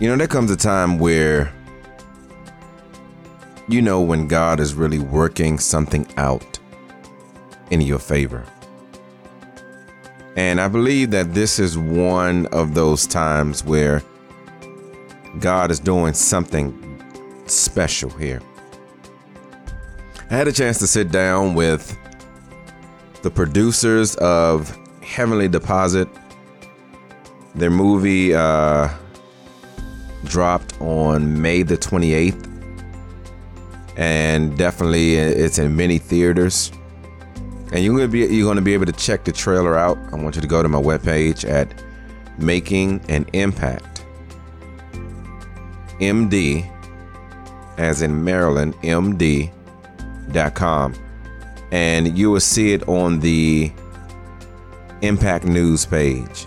You 0.00 0.08
know, 0.08 0.16
there 0.16 0.28
comes 0.28 0.50
a 0.52 0.56
time 0.56 1.00
where 1.00 1.52
you 3.68 3.82
know 3.82 4.00
when 4.00 4.28
God 4.28 4.60
is 4.60 4.74
really 4.74 5.00
working 5.00 5.58
something 5.58 6.06
out 6.16 6.60
in 7.70 7.80
your 7.80 7.98
favor. 7.98 8.44
And 10.36 10.60
I 10.60 10.68
believe 10.68 11.10
that 11.10 11.34
this 11.34 11.58
is 11.58 11.76
one 11.76 12.46
of 12.46 12.74
those 12.74 13.08
times 13.08 13.64
where 13.64 14.04
God 15.40 15.72
is 15.72 15.80
doing 15.80 16.14
something 16.14 17.02
special 17.46 18.10
here. 18.10 18.40
I 20.30 20.34
had 20.34 20.46
a 20.46 20.52
chance 20.52 20.78
to 20.78 20.86
sit 20.86 21.10
down 21.10 21.54
with 21.54 21.98
the 23.22 23.30
producers 23.32 24.14
of 24.16 24.78
Heavenly 25.02 25.48
Deposit. 25.48 26.08
Their 27.56 27.70
movie 27.70 28.32
uh, 28.32 28.90
dropped 30.28 30.80
on 30.80 31.40
May 31.40 31.62
the 31.62 31.76
28th, 31.76 32.46
and 33.96 34.56
definitely 34.56 35.14
it's 35.16 35.58
in 35.58 35.76
many 35.76 35.98
theaters. 35.98 36.70
And 37.72 37.84
you're 37.84 37.94
gonna 37.96 38.08
be 38.08 38.20
you're 38.20 38.48
gonna 38.48 38.62
be 38.62 38.74
able 38.74 38.86
to 38.86 38.92
check 38.92 39.24
the 39.24 39.32
trailer 39.32 39.76
out. 39.76 39.98
I 40.12 40.16
want 40.16 40.36
you 40.36 40.40
to 40.40 40.48
go 40.48 40.62
to 40.62 40.68
my 40.68 40.80
webpage 40.80 41.48
at 41.48 41.82
Making 42.38 43.00
an 43.08 43.26
Impact. 43.32 44.04
MD, 46.00 46.70
as 47.76 48.02
in 48.02 48.24
Maryland, 48.24 48.74
MD.com. 48.82 49.54
And 51.70 52.16
you 52.16 52.30
will 52.30 52.40
see 52.40 52.72
it 52.72 52.88
on 52.88 53.20
the 53.20 53.70
Impact 55.02 55.44
News 55.44 55.84
page. 55.84 56.46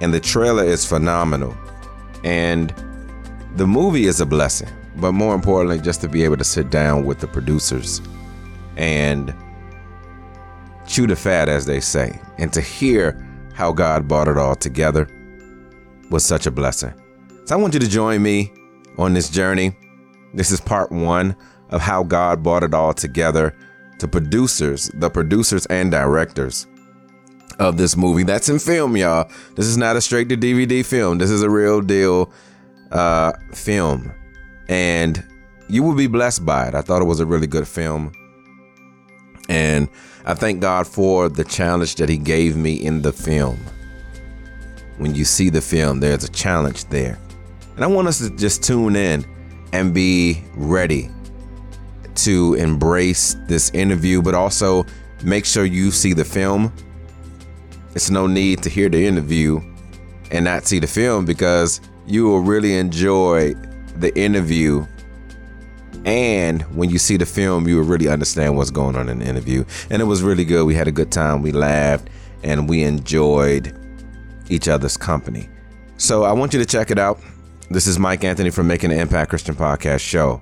And 0.00 0.12
the 0.12 0.20
trailer 0.20 0.64
is 0.64 0.84
phenomenal. 0.84 1.56
And 2.24 2.74
the 3.56 3.66
movie 3.66 4.06
is 4.06 4.20
a 4.20 4.26
blessing, 4.26 4.68
but 4.96 5.12
more 5.12 5.34
importantly, 5.34 5.80
just 5.80 6.00
to 6.02 6.08
be 6.08 6.22
able 6.22 6.36
to 6.36 6.44
sit 6.44 6.70
down 6.70 7.04
with 7.04 7.20
the 7.20 7.26
producers 7.26 8.02
and 8.76 9.34
chew 10.86 11.06
the 11.06 11.16
fat, 11.16 11.48
as 11.48 11.64
they 11.64 11.80
say, 11.80 12.20
and 12.38 12.52
to 12.52 12.60
hear 12.60 13.22
how 13.54 13.72
God 13.72 14.06
brought 14.06 14.28
it 14.28 14.36
all 14.36 14.54
together 14.54 15.08
was 16.10 16.24
such 16.24 16.46
a 16.46 16.50
blessing. 16.50 16.92
So 17.46 17.56
I 17.56 17.58
want 17.58 17.72
you 17.72 17.80
to 17.80 17.88
join 17.88 18.22
me 18.22 18.52
on 18.98 19.14
this 19.14 19.30
journey. 19.30 19.76
This 20.34 20.50
is 20.50 20.60
part 20.60 20.92
one 20.92 21.34
of 21.70 21.80
how 21.80 22.02
God 22.02 22.42
brought 22.42 22.62
it 22.62 22.74
all 22.74 22.92
together 22.92 23.56
to 23.98 24.06
producers, 24.06 24.90
the 24.94 25.08
producers 25.08 25.64
and 25.66 25.90
directors 25.90 26.66
of 27.58 27.78
this 27.78 27.96
movie. 27.96 28.22
That's 28.22 28.50
in 28.50 28.58
film, 28.58 28.96
y'all. 28.98 29.30
This 29.54 29.66
is 29.66 29.78
not 29.78 29.96
a 29.96 30.02
straight 30.02 30.28
to 30.28 30.36
DVD 30.36 30.84
film. 30.84 31.16
This 31.16 31.30
is 31.30 31.42
a 31.42 31.48
real 31.48 31.80
deal 31.80 32.30
uh, 32.92 33.32
film, 33.52 34.12
and 34.68 35.24
you 35.68 35.82
will 35.82 35.94
be 35.94 36.06
blessed 36.06 36.44
by 36.44 36.68
it. 36.68 36.74
I 36.74 36.82
thought 36.82 37.02
it 37.02 37.06
was 37.06 37.20
a 37.20 37.26
really 37.26 37.46
good 37.46 37.66
film, 37.66 38.12
and 39.48 39.88
I 40.24 40.34
thank 40.34 40.60
God 40.60 40.86
for 40.86 41.28
the 41.28 41.44
challenge 41.44 41.96
that 41.96 42.08
He 42.08 42.18
gave 42.18 42.56
me 42.56 42.74
in 42.74 43.02
the 43.02 43.12
film. 43.12 43.58
When 44.98 45.14
you 45.14 45.24
see 45.24 45.50
the 45.50 45.60
film, 45.60 46.00
there's 46.00 46.24
a 46.24 46.30
challenge 46.30 46.86
there, 46.86 47.18
and 47.74 47.84
I 47.84 47.86
want 47.86 48.08
us 48.08 48.18
to 48.18 48.30
just 48.36 48.62
tune 48.62 48.96
in 48.96 49.24
and 49.72 49.92
be 49.92 50.42
ready 50.54 51.10
to 52.16 52.54
embrace 52.54 53.36
this 53.46 53.70
interview, 53.70 54.22
but 54.22 54.34
also 54.34 54.84
make 55.22 55.44
sure 55.44 55.64
you 55.64 55.90
see 55.90 56.12
the 56.12 56.24
film. 56.24 56.72
It's 57.94 58.10
no 58.10 58.26
need 58.26 58.62
to 58.62 58.70
hear 58.70 58.88
the 58.88 59.04
interview 59.04 59.60
and 60.30 60.44
not 60.44 60.66
see 60.66 60.78
the 60.78 60.86
film 60.86 61.24
because 61.24 61.80
you 62.06 62.24
will 62.24 62.40
really 62.40 62.76
enjoy 62.76 63.54
the 63.96 64.16
interview. 64.18 64.86
And 66.04 66.62
when 66.76 66.88
you 66.90 66.98
see 66.98 67.16
the 67.16 67.26
film, 67.26 67.66
you 67.66 67.76
will 67.76 67.84
really 67.84 68.08
understand 68.08 68.56
what's 68.56 68.70
going 68.70 68.94
on 68.94 69.08
in 69.08 69.18
the 69.18 69.26
interview. 69.26 69.64
And 69.90 70.00
it 70.00 70.04
was 70.04 70.22
really 70.22 70.44
good. 70.44 70.64
We 70.64 70.74
had 70.74 70.86
a 70.86 70.92
good 70.92 71.10
time. 71.10 71.42
We 71.42 71.50
laughed 71.50 72.08
and 72.42 72.68
we 72.68 72.84
enjoyed 72.84 73.76
each 74.48 74.68
other's 74.68 74.96
company. 74.96 75.48
So 75.96 76.22
I 76.22 76.32
want 76.32 76.52
you 76.52 76.60
to 76.60 76.66
check 76.66 76.90
it 76.90 76.98
out. 76.98 77.18
This 77.70 77.88
is 77.88 77.98
Mike 77.98 78.22
Anthony 78.22 78.50
from 78.50 78.68
Making 78.68 78.92
an 78.92 79.00
Impact 79.00 79.30
Christian 79.30 79.56
Podcast 79.56 80.00
Show. 80.00 80.40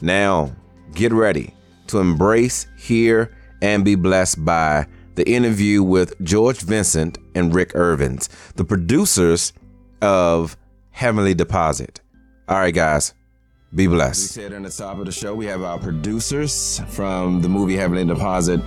Now, 0.00 0.54
get 0.94 1.12
ready 1.12 1.54
to 1.88 1.98
embrace, 1.98 2.66
hear, 2.78 3.36
and 3.60 3.84
be 3.84 3.96
blessed 3.96 4.42
by 4.44 4.86
the 5.16 5.28
interview 5.28 5.82
with 5.82 6.14
George 6.22 6.60
Vincent 6.60 7.18
and 7.34 7.54
Rick 7.54 7.74
Irvins, 7.74 8.28
the 8.54 8.64
producers 8.64 9.52
of 10.02 10.56
Heavenly 10.90 11.34
Deposit. 11.34 12.00
All 12.48 12.58
right, 12.58 12.74
guys, 12.74 13.14
be 13.74 13.86
blessed. 13.86 14.36
We 14.36 14.42
said 14.42 14.52
in 14.52 14.62
the 14.62 14.70
top 14.70 14.98
of 14.98 15.06
the 15.06 15.12
show, 15.12 15.34
we 15.34 15.46
have 15.46 15.62
our 15.62 15.78
producers 15.78 16.80
from 16.88 17.42
the 17.42 17.48
movie 17.48 17.76
Heavenly 17.76 18.04
Deposit, 18.04 18.60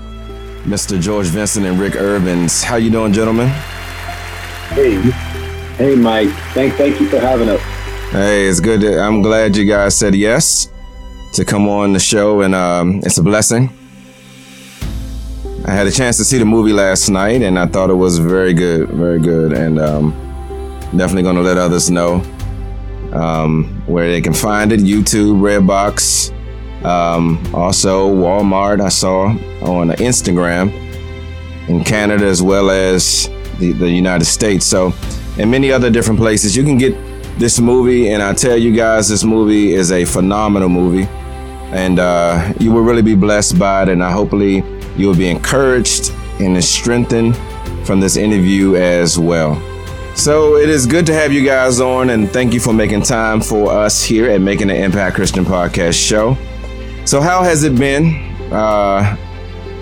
Mr. 0.63 1.01
George 1.01 1.27
Vincent 1.27 1.65
and 1.65 1.79
Rick 1.79 1.93
Ervins. 1.93 2.63
How 2.63 2.75
you 2.75 2.91
doing, 2.91 3.11
gentlemen? 3.11 3.47
Hey, 4.69 5.01
hey, 5.77 5.95
Mike. 5.95 6.29
Thank, 6.53 6.75
thank 6.75 6.99
you 6.99 7.09
for 7.09 7.19
having 7.19 7.49
us. 7.49 7.61
Hey, 8.11 8.45
it's 8.45 8.59
good. 8.59 8.81
To, 8.81 8.99
I'm 8.99 9.21
glad 9.21 9.55
you 9.55 9.65
guys 9.65 9.97
said 9.97 10.13
yes 10.15 10.69
to 11.33 11.45
come 11.45 11.67
on 11.67 11.93
the 11.93 11.99
show, 11.99 12.41
and 12.41 12.53
um, 12.53 13.01
it's 13.03 13.17
a 13.17 13.23
blessing. 13.23 13.69
I 15.65 15.71
had 15.71 15.87
a 15.87 15.91
chance 15.91 16.17
to 16.17 16.25
see 16.25 16.37
the 16.37 16.45
movie 16.45 16.73
last 16.73 17.09
night, 17.09 17.41
and 17.41 17.57
I 17.57 17.67
thought 17.67 17.89
it 17.89 17.95
was 17.95 18.19
very 18.19 18.53
good, 18.53 18.89
very 18.89 19.19
good, 19.19 19.53
and 19.53 19.79
um, 19.79 20.30
definitely 20.91 21.23
going 21.23 21.35
to 21.35 21.41
let 21.41 21.57
others 21.57 21.89
know 21.89 22.23
um, 23.13 23.83
where 23.85 24.09
they 24.09 24.21
can 24.21 24.33
find 24.33 24.71
it. 24.71 24.79
YouTube, 24.79 25.39
Redbox, 25.39 26.31
um, 26.85 27.39
also 27.53 28.09
Walmart. 28.13 28.81
I 28.81 28.89
saw 28.89 29.27
on 29.61 29.89
Instagram 29.91 30.71
in 31.67 31.83
Canada 31.83 32.25
as 32.25 32.41
well 32.41 32.69
as 32.69 33.29
the, 33.59 33.71
the 33.73 33.89
United 33.89 34.25
States. 34.25 34.65
So, 34.65 34.93
and 35.37 35.49
many 35.49 35.71
other 35.71 35.89
different 35.89 36.19
places. 36.19 36.55
You 36.55 36.63
can 36.63 36.77
get 36.77 36.95
this 37.37 37.59
movie, 37.59 38.09
and 38.09 38.21
I 38.21 38.33
tell 38.33 38.57
you 38.57 38.75
guys, 38.75 39.09
this 39.09 39.23
movie 39.23 39.73
is 39.73 39.91
a 39.91 40.05
phenomenal 40.05 40.69
movie, 40.69 41.07
and 41.71 41.99
uh, 41.99 42.53
you 42.59 42.71
will 42.71 42.81
really 42.81 43.01
be 43.01 43.15
blessed 43.15 43.57
by 43.57 43.83
it. 43.83 43.89
And 43.89 44.03
I 44.03 44.11
hopefully 44.11 44.63
you 44.97 45.07
will 45.07 45.15
be 45.15 45.29
encouraged 45.29 46.11
and 46.39 46.61
strengthened 46.63 47.37
from 47.85 47.99
this 47.99 48.17
interview 48.17 48.75
as 48.75 49.17
well. 49.17 49.55
So 50.15 50.57
it 50.57 50.69
is 50.69 50.85
good 50.85 51.05
to 51.07 51.13
have 51.13 51.31
you 51.33 51.43
guys 51.43 51.79
on, 51.79 52.11
and 52.11 52.29
thank 52.29 52.53
you 52.53 52.59
for 52.59 52.73
making 52.73 53.01
time 53.03 53.41
for 53.41 53.71
us 53.71 54.03
here 54.03 54.29
at 54.29 54.39
Making 54.39 54.69
an 54.69 54.75
Impact 54.75 55.15
Christian 55.15 55.43
Podcast 55.43 55.93
Show. 55.93 56.37
So, 57.05 57.21
how 57.21 57.41
has 57.41 57.63
it 57.63 57.75
been 57.75 58.13
uh, 58.51 59.17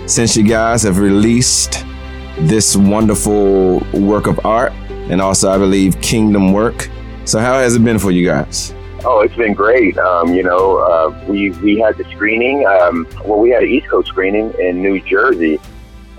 since 0.06 0.36
you 0.36 0.44
guys 0.44 0.82
have 0.84 0.98
released 0.98 1.84
this 2.38 2.74
wonderful 2.74 3.80
work 3.92 4.26
of 4.26 4.44
art 4.46 4.72
and 4.88 5.20
also, 5.20 5.50
I 5.50 5.58
believe, 5.58 6.00
kingdom 6.00 6.52
work? 6.52 6.88
So, 7.26 7.38
how 7.38 7.58
has 7.58 7.76
it 7.76 7.84
been 7.84 7.98
for 7.98 8.10
you 8.10 8.24
guys? 8.26 8.72
Oh, 9.04 9.20
it's 9.20 9.36
been 9.36 9.52
great. 9.52 9.98
Um, 9.98 10.32
you 10.32 10.42
know, 10.42 10.78
uh, 10.78 11.24
we 11.28 11.50
we 11.50 11.78
had 11.78 11.98
the 11.98 12.04
screening. 12.12 12.66
Um, 12.66 13.06
well, 13.26 13.40
we 13.40 13.50
had 13.50 13.62
an 13.62 13.68
East 13.68 13.88
Coast 13.88 14.08
screening 14.08 14.54
in 14.58 14.80
New 14.80 15.00
Jersey, 15.02 15.60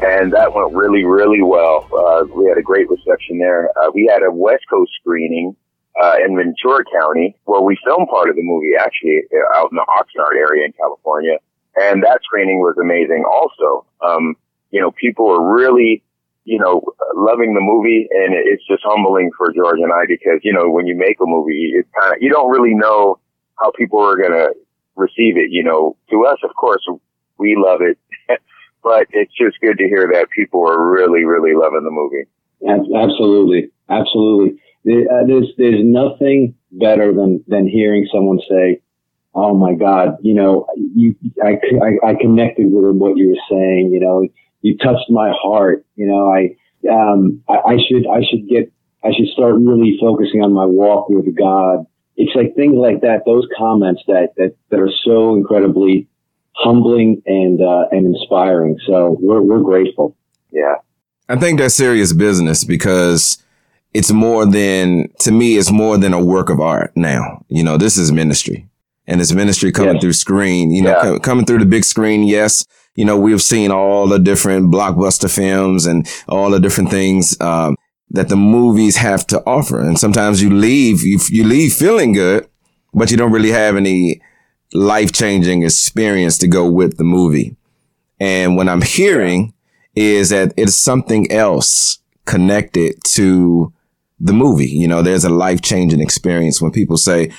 and 0.01 0.33
that 0.33 0.53
went 0.53 0.73
really, 0.73 1.03
really 1.03 1.41
well. 1.41 1.87
Uh, 1.93 2.25
we 2.33 2.45
had 2.45 2.57
a 2.57 2.61
great 2.61 2.89
reception 2.89 3.37
there. 3.37 3.69
Uh, 3.77 3.91
we 3.93 4.09
had 4.11 4.23
a 4.23 4.31
West 4.31 4.65
Coast 4.69 4.91
screening 4.99 5.55
uh, 6.01 6.15
in 6.25 6.35
Ventura 6.35 6.83
County 6.91 7.35
where 7.45 7.61
we 7.61 7.77
filmed 7.85 8.07
part 8.09 8.29
of 8.29 8.35
the 8.35 8.41
movie 8.41 8.71
actually 8.79 9.21
uh, 9.33 9.59
out 9.59 9.71
in 9.71 9.77
the 9.77 9.85
Oxnard 9.85 10.35
area 10.35 10.65
in 10.65 10.73
California, 10.73 11.37
and 11.75 12.03
that 12.03 12.21
screening 12.23 12.59
was 12.59 12.75
amazing. 12.81 13.23
Also, 13.29 13.85
um, 14.01 14.35
you 14.71 14.81
know, 14.81 14.91
people 14.91 15.27
were 15.27 15.53
really, 15.53 16.03
you 16.45 16.57
know, 16.57 16.81
loving 17.15 17.53
the 17.53 17.61
movie, 17.61 18.07
and 18.09 18.33
it's 18.33 18.65
just 18.67 18.83
humbling 18.83 19.29
for 19.37 19.53
George 19.53 19.79
and 19.79 19.91
I 19.91 20.05
because 20.07 20.39
you 20.43 20.53
know 20.53 20.69
when 20.71 20.87
you 20.87 20.95
make 20.97 21.17
a 21.21 21.25
movie, 21.25 21.73
it's 21.75 21.89
kind 21.99 22.15
of 22.15 22.21
you 22.21 22.31
don't 22.31 22.49
really 22.49 22.73
know 22.73 23.19
how 23.59 23.71
people 23.71 23.99
are 23.99 24.17
gonna 24.17 24.47
receive 24.95 25.37
it. 25.37 25.51
You 25.51 25.63
know, 25.63 25.95
to 26.09 26.25
us, 26.25 26.39
of 26.43 26.55
course, 26.55 26.81
we 27.37 27.55
love 27.55 27.81
it. 27.81 27.99
but 28.83 29.07
it's 29.11 29.33
just 29.33 29.59
good 29.61 29.77
to 29.77 29.87
hear 29.87 30.09
that 30.13 30.29
people 30.35 30.67
are 30.67 30.89
really, 30.89 31.23
really 31.23 31.53
loving 31.55 31.83
the 31.83 31.91
movie. 31.91 32.25
Absolutely, 32.67 33.71
absolutely. 33.89 34.59
Uh, 34.85 35.25
there's 35.27 35.51
there's 35.57 35.83
nothing 35.83 36.55
better 36.71 37.13
than 37.13 37.43
than 37.47 37.67
hearing 37.67 38.07
someone 38.13 38.39
say, 38.49 38.81
"Oh 39.33 39.55
my 39.55 39.73
God, 39.73 40.17
you 40.21 40.33
know, 40.33 40.67
you 40.75 41.15
I, 41.43 41.59
I, 41.81 42.09
I 42.11 42.15
connected 42.15 42.71
with 42.71 42.95
what 42.95 43.17
you 43.17 43.29
were 43.29 43.43
saying. 43.49 43.91
You 43.93 43.99
know, 43.99 44.27
you 44.61 44.77
touched 44.77 45.09
my 45.09 45.31
heart. 45.41 45.85
You 45.95 46.07
know, 46.07 46.31
I 46.31 46.55
um 46.91 47.41
I, 47.49 47.73
I 47.73 47.77
should 47.87 48.07
I 48.07 48.21
should 48.29 48.47
get 48.47 48.71
I 49.03 49.11
should 49.15 49.27
start 49.29 49.55
really 49.55 49.97
focusing 49.99 50.41
on 50.41 50.53
my 50.53 50.65
walk 50.65 51.09
with 51.09 51.35
God. 51.35 51.85
It's 52.17 52.35
like 52.35 52.55
things 52.55 52.75
like 52.75 53.01
that, 53.01 53.23
those 53.25 53.47
comments 53.57 54.01
that 54.07 54.29
that 54.37 54.55
that 54.69 54.79
are 54.79 54.91
so 55.03 55.35
incredibly 55.35 56.07
humbling 56.53 57.21
and 57.25 57.61
uh, 57.61 57.85
and 57.91 58.15
inspiring. 58.15 58.77
So 58.87 59.17
we're 59.19 59.41
we're 59.41 59.61
grateful. 59.61 60.15
Yeah, 60.51 60.75
I 61.29 61.37
think 61.37 61.59
that's 61.59 61.75
serious 61.75 62.13
business 62.13 62.63
because 62.63 63.41
it's 63.93 64.11
more 64.11 64.45
than 64.45 65.09
to 65.19 65.31
me 65.31 65.57
it's 65.57 65.71
more 65.71 65.97
than 65.97 66.13
a 66.13 66.23
work 66.23 66.49
of 66.49 66.59
art 66.59 66.91
now 66.95 67.43
you 67.49 67.63
know 67.63 67.77
this 67.77 67.97
is 67.97 68.11
ministry 68.11 68.67
and 69.07 69.19
it's 69.19 69.33
ministry 69.33 69.71
coming 69.71 69.99
through 69.99 70.13
screen 70.13 70.71
you 70.71 70.81
know 70.81 71.13
yeah. 71.13 71.19
coming 71.19 71.45
through 71.45 71.59
the 71.59 71.65
big 71.65 71.83
screen 71.83 72.23
yes 72.23 72.65
you 72.95 73.05
know 73.05 73.17
we've 73.17 73.41
seen 73.41 73.71
all 73.71 74.07
the 74.07 74.19
different 74.19 74.73
blockbuster 74.73 75.33
films 75.33 75.85
and 75.85 76.07
all 76.27 76.49
the 76.49 76.59
different 76.59 76.89
things 76.89 77.39
um, 77.41 77.75
that 78.09 78.29
the 78.29 78.35
movies 78.35 78.97
have 78.97 79.25
to 79.27 79.41
offer 79.45 79.79
and 79.79 79.99
sometimes 79.99 80.41
you 80.41 80.49
leave 80.49 81.01
you, 81.01 81.19
you 81.29 81.43
leave 81.43 81.73
feeling 81.73 82.13
good 82.13 82.47
but 82.93 83.11
you 83.11 83.17
don't 83.17 83.31
really 83.31 83.51
have 83.51 83.75
any 83.75 84.21
life-changing 84.73 85.63
experience 85.63 86.37
to 86.37 86.47
go 86.47 86.69
with 86.69 86.97
the 86.97 87.03
movie 87.03 87.55
and 88.19 88.55
what 88.55 88.69
i'm 88.69 88.81
hearing 88.81 89.53
is 89.95 90.29
that 90.29 90.53
it's 90.57 90.75
something 90.75 91.29
else 91.31 91.99
connected 92.25 92.95
to 93.03 93.73
the 94.19 94.33
movie. 94.33 94.69
You 94.69 94.87
know, 94.87 95.01
there's 95.01 95.25
a 95.25 95.29
life 95.29 95.61
changing 95.61 95.99
experience 95.99 96.61
when 96.61 96.71
people 96.71 96.97
say, 96.97 97.31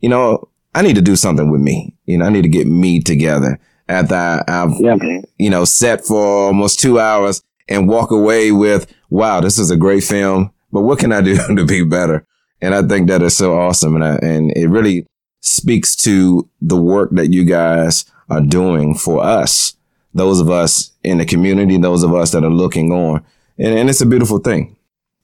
you 0.00 0.08
know, 0.08 0.48
I 0.74 0.82
need 0.82 0.96
to 0.96 1.02
do 1.02 1.16
something 1.16 1.50
with 1.50 1.60
me. 1.60 1.94
You 2.04 2.18
know, 2.18 2.26
I 2.26 2.30
need 2.30 2.42
to 2.42 2.48
get 2.48 2.66
me 2.66 3.00
together 3.00 3.58
after 3.88 4.14
I, 4.14 4.44
have 4.46 4.74
yeah. 4.78 4.96
you 5.38 5.50
know, 5.50 5.64
set 5.64 6.04
for 6.04 6.46
almost 6.46 6.80
two 6.80 7.00
hours 7.00 7.42
and 7.68 7.88
walk 7.88 8.10
away 8.10 8.52
with, 8.52 8.92
wow, 9.08 9.40
this 9.40 9.58
is 9.58 9.70
a 9.70 9.76
great 9.76 10.04
film, 10.04 10.52
but 10.72 10.82
what 10.82 10.98
can 10.98 11.12
I 11.12 11.22
do 11.22 11.36
to 11.56 11.64
be 11.64 11.84
better? 11.84 12.26
And 12.60 12.74
I 12.74 12.82
think 12.82 13.08
that 13.08 13.22
is 13.22 13.36
so 13.36 13.58
awesome. 13.58 13.94
And, 13.96 14.04
I, 14.04 14.18
and 14.22 14.52
it 14.56 14.68
really 14.68 15.06
speaks 15.44 15.94
to 15.94 16.48
the 16.62 16.80
work 16.80 17.10
that 17.12 17.30
you 17.32 17.44
guys 17.44 18.06
are 18.30 18.40
doing 18.40 18.94
for 18.94 19.22
us, 19.22 19.76
those 20.14 20.40
of 20.40 20.50
us 20.50 20.92
in 21.02 21.18
the 21.18 21.26
community, 21.26 21.76
those 21.76 22.02
of 22.02 22.14
us 22.14 22.32
that 22.32 22.42
are 22.42 22.50
looking 22.50 22.90
on. 22.92 23.24
And, 23.58 23.78
and 23.78 23.90
it's 23.90 24.00
a 24.00 24.06
beautiful 24.06 24.38
thing. 24.38 24.76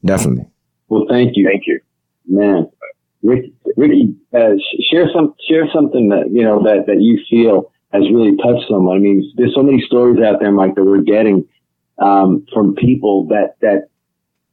Definitely. 0.05 0.47
Well, 0.89 1.07
thank 1.09 1.37
you. 1.37 1.49
Thank 1.51 1.67
you, 1.67 1.81
man. 2.27 2.71
Rick, 3.23 3.47
Ricky, 3.77 4.15
uh, 4.35 4.53
share 4.91 5.09
some 5.15 5.35
share 5.49 5.69
something 5.75 6.09
that 6.09 6.31
you 6.31 6.43
know 6.43 6.63
that 6.65 6.87
that 6.87 7.01
you 7.01 7.21
feel 7.29 7.73
has 7.93 8.03
really 8.13 8.37
touched 8.37 8.69
someone. 8.69 8.97
I 8.97 9.01
mean, 9.01 9.33
there's 9.37 9.55
so 9.55 9.63
many 9.63 9.83
stories 9.87 10.23
out 10.23 10.41
there, 10.41 10.53
Mike, 10.53 10.75
that 10.75 10.85
we're 10.85 11.03
getting 11.03 11.47
um, 11.99 12.47
from 12.53 12.75
people 12.75 13.27
that 13.29 13.57
that 13.61 13.89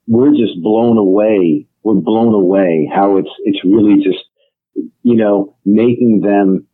we're 0.08 0.32
just 0.32 0.62
blown 0.62 0.98
away. 0.98 1.66
We're 1.84 1.96
blown 1.96 2.34
away 2.34 2.90
how 2.94 3.18
it's 3.18 3.30
it's 3.46 3.64
really 3.64 4.04
just 4.04 4.24
you 5.04 5.16
know 5.16 5.56
making 5.66 6.22
them 6.22 6.66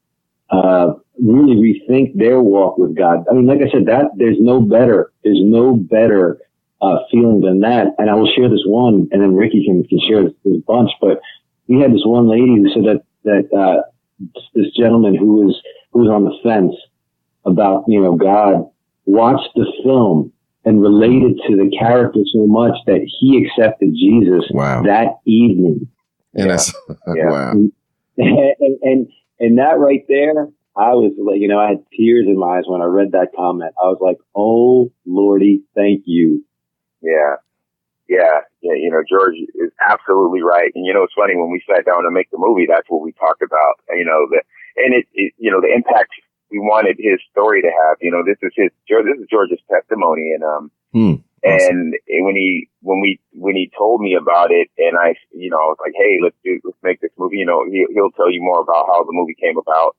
uh, 0.50 0.94
really 1.22 1.56
rethink 1.56 2.16
their 2.16 2.42
walk 2.42 2.78
with 2.78 2.96
God. 2.96 3.26
I 3.30 3.34
mean, 3.34 3.46
like 3.46 3.60
I 3.60 3.72
said, 3.72 3.86
that 3.88 4.12
there's 4.18 4.38
no 4.40 4.62
better 4.62 5.12
there's 5.24 5.42
no 5.42 5.76
better 5.76 6.40
uh, 6.82 6.98
feeling 7.10 7.42
than 7.42 7.62
that. 7.62 7.88
And 7.98 8.10
I 8.10 8.16
will 8.16 8.32
share 8.36 8.50
this 8.50 8.64
one, 8.66 9.08
and 9.12 9.22
then 9.22 9.36
Ricky 9.36 9.64
can, 9.66 9.84
can 9.86 10.00
share 10.08 10.24
this, 10.24 10.34
this 10.44 10.62
bunch. 10.68 10.92
But 11.00 11.20
we 11.68 11.80
had 11.80 11.94
this 11.94 12.06
one 12.06 12.30
lady 12.30 12.58
who 12.58 12.70
said 12.74 12.84
that 12.84 13.04
that 13.24 13.58
uh, 13.58 13.82
this 14.54 14.68
gentleman 14.78 15.16
who 15.16 15.46
was 15.46 15.62
who 15.92 16.02
was 16.02 16.10
on 16.10 16.26
the 16.26 16.38
fence 16.44 16.76
about 17.46 17.86
you 17.88 18.02
know 18.02 18.16
God 18.16 18.70
watched 19.06 19.50
the 19.56 19.72
film 19.84 20.32
and 20.66 20.82
related 20.82 21.40
to 21.48 21.58
the 21.58 21.70
character 21.78 22.20
so 22.34 22.48
much 22.48 22.76
that 22.86 23.02
he 23.20 23.46
accepted 23.46 23.94
Jesus 23.94 24.46
wow. 24.52 24.82
that 24.84 25.20
evening. 25.26 25.90
And 26.34 26.46
yeah. 26.46 26.48
that's 26.48 26.74
yeah. 27.16 27.30
wow. 27.30 27.54
And, 28.60 28.78
and, 28.82 29.08
and 29.40 29.58
that 29.58 29.80
right 29.80 30.06
there, 30.08 30.48
I 30.76 30.94
was 30.94 31.14
like, 31.18 31.40
you 31.40 31.48
know, 31.48 31.60
I 31.60 31.70
had 31.70 31.84
tears 31.96 32.26
in 32.28 32.38
my 32.38 32.58
eyes 32.58 32.64
when 32.68 32.82
I 32.82 32.86
read 32.86 33.12
that 33.12 33.30
comment. 33.36 33.74
I 33.82 33.86
was 33.86 33.98
like, 34.02 34.18
"Oh 34.36 34.92
Lordy, 35.06 35.64
thank 35.76 36.04
you 36.06 36.44
yeah. 37.04 37.36
Yeah. 38.08 38.48
Yeah. 38.64 38.76
You 38.80 38.90
know, 38.90 39.04
George 39.04 39.36
is 39.36 39.72
absolutely 39.84 40.42
right. 40.42 40.72
And, 40.74 40.86
you 40.86 40.94
know, 40.94 41.04
it's 41.04 41.14
funny 41.14 41.36
when 41.36 41.52
we 41.52 41.62
sat 41.68 41.86
down 41.86 42.04
to 42.04 42.12
make 42.12 42.32
the 42.32 42.40
movie, 42.40 42.66
that's 42.68 42.88
what 42.88 43.04
we 43.04 43.12
talked 43.14 43.44
about. 43.44 43.84
You 43.92 44.06
know, 44.06 44.26
the, 44.32 44.42
and 44.80 44.96
it, 44.96 45.06
it 45.14 45.34
you 45.38 45.52
know, 45.52 45.62
the 45.62 45.72
impact 45.72 46.16
we 46.50 46.60
wanted 46.60 46.98
his 46.98 47.20
story 47.30 47.62
to 47.62 47.68
have. 47.68 47.98
You 48.02 48.12
know, 48.12 48.24
this 48.26 48.40
is 48.42 48.52
his, 48.56 48.72
this 48.88 49.20
is 49.20 49.28
George's 49.30 49.62
testimony. 49.70 50.32
And, 50.34 50.44
um, 50.44 50.72
hmm. 50.92 51.16
And 51.44 51.94
when 52.10 52.36
he, 52.36 52.70
when 52.82 53.02
we, 53.02 53.20
when 53.34 53.56
he 53.56 53.72
told 53.78 54.02
me 54.02 54.16
about 54.16 54.52
it 54.52 54.70
and 54.78 54.98
I, 54.98 55.16
you 55.32 55.50
know, 55.50 55.58
I 55.58 55.66
was 55.66 55.78
like, 55.80 55.94
Hey, 55.96 56.20
let's 56.22 56.36
do, 56.44 56.60
let's 56.64 56.78
make 56.84 57.02
this 57.02 57.12
movie. 57.18 57.38
You 57.38 57.46
know, 57.46 57.66
he, 57.70 57.86
he'll 57.94 58.12
tell 58.12 58.32
you 58.32 58.42
more 58.42 58.62
about 58.62 58.88
how 58.88 59.04
the 59.04 59.12
movie 59.12 59.36
came 59.40 59.58
about. 59.58 59.96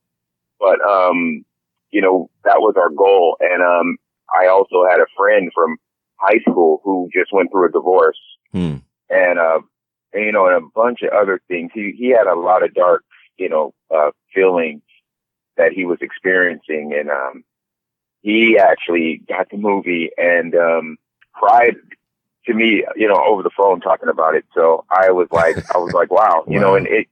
But, 0.59 0.81
um, 0.81 1.45
you 1.91 2.01
know, 2.01 2.31
that 2.45 2.61
was 2.61 2.75
our 2.77 2.91
goal. 2.91 3.37
And, 3.41 3.63
um, 3.63 3.99
I 4.35 4.49
also 4.49 4.85
had 4.89 5.01
a 5.01 5.07
friend 5.17 5.51
from 5.55 5.77
high 6.17 6.41
school 6.49 6.81
who 6.85 7.09
just 7.13 7.33
went 7.33 7.51
through 7.51 7.69
a 7.69 7.73
divorce 7.73 8.19
hmm. 8.53 8.77
and, 9.11 9.39
uh, 9.39 9.61
and, 10.13 10.25
you 10.25 10.33
know, 10.33 10.47
and 10.47 10.57
a 10.57 10.69
bunch 10.75 11.03
of 11.03 11.11
other 11.13 11.41
things. 11.49 11.71
He, 11.75 11.95
he 11.97 12.09
had 12.09 12.27
a 12.27 12.39
lot 12.39 12.65
of 12.65 12.73
dark, 12.75 13.05
you 13.37 13.49
know, 13.49 13.75
uh, 13.95 14.11
feelings 14.35 14.83
that 15.57 15.73
he 15.73 15.85
was 15.85 15.99
experiencing. 16.01 16.97
And, 16.99 17.11
um, 17.11 17.45
he 18.23 18.59
actually 18.59 19.21
got 19.29 19.51
the 19.51 19.59
movie 19.59 20.11
and, 20.17 20.55
um, 20.55 20.97
cried 21.35 21.77
to 22.47 22.55
me, 22.55 22.85
you 22.97 23.09
know, 23.09 23.23
over 23.27 23.43
the 23.43 23.51
phone 23.57 23.81
talking 23.81 24.09
about 24.09 24.35
it. 24.35 24.45
So 24.55 24.85
I 24.91 25.11
was 25.11 25.29
like, 25.31 25.57
I 25.75 25.79
was 25.79 25.93
like, 25.93 26.11
wow, 26.11 26.45
you 26.47 26.55
wow. 26.61 26.67
know, 26.67 26.75
and 26.77 26.87
it, 26.87 27.09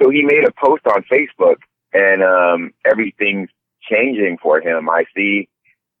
so 0.00 0.10
he 0.10 0.22
made 0.22 0.44
a 0.46 0.52
post 0.52 0.86
on 0.86 1.04
Facebook 1.04 1.56
and, 1.92 2.22
um, 2.22 2.72
everything's 2.84 3.50
changing 3.82 4.38
for 4.42 4.60
him. 4.60 4.88
I 4.88 5.04
see, 5.14 5.48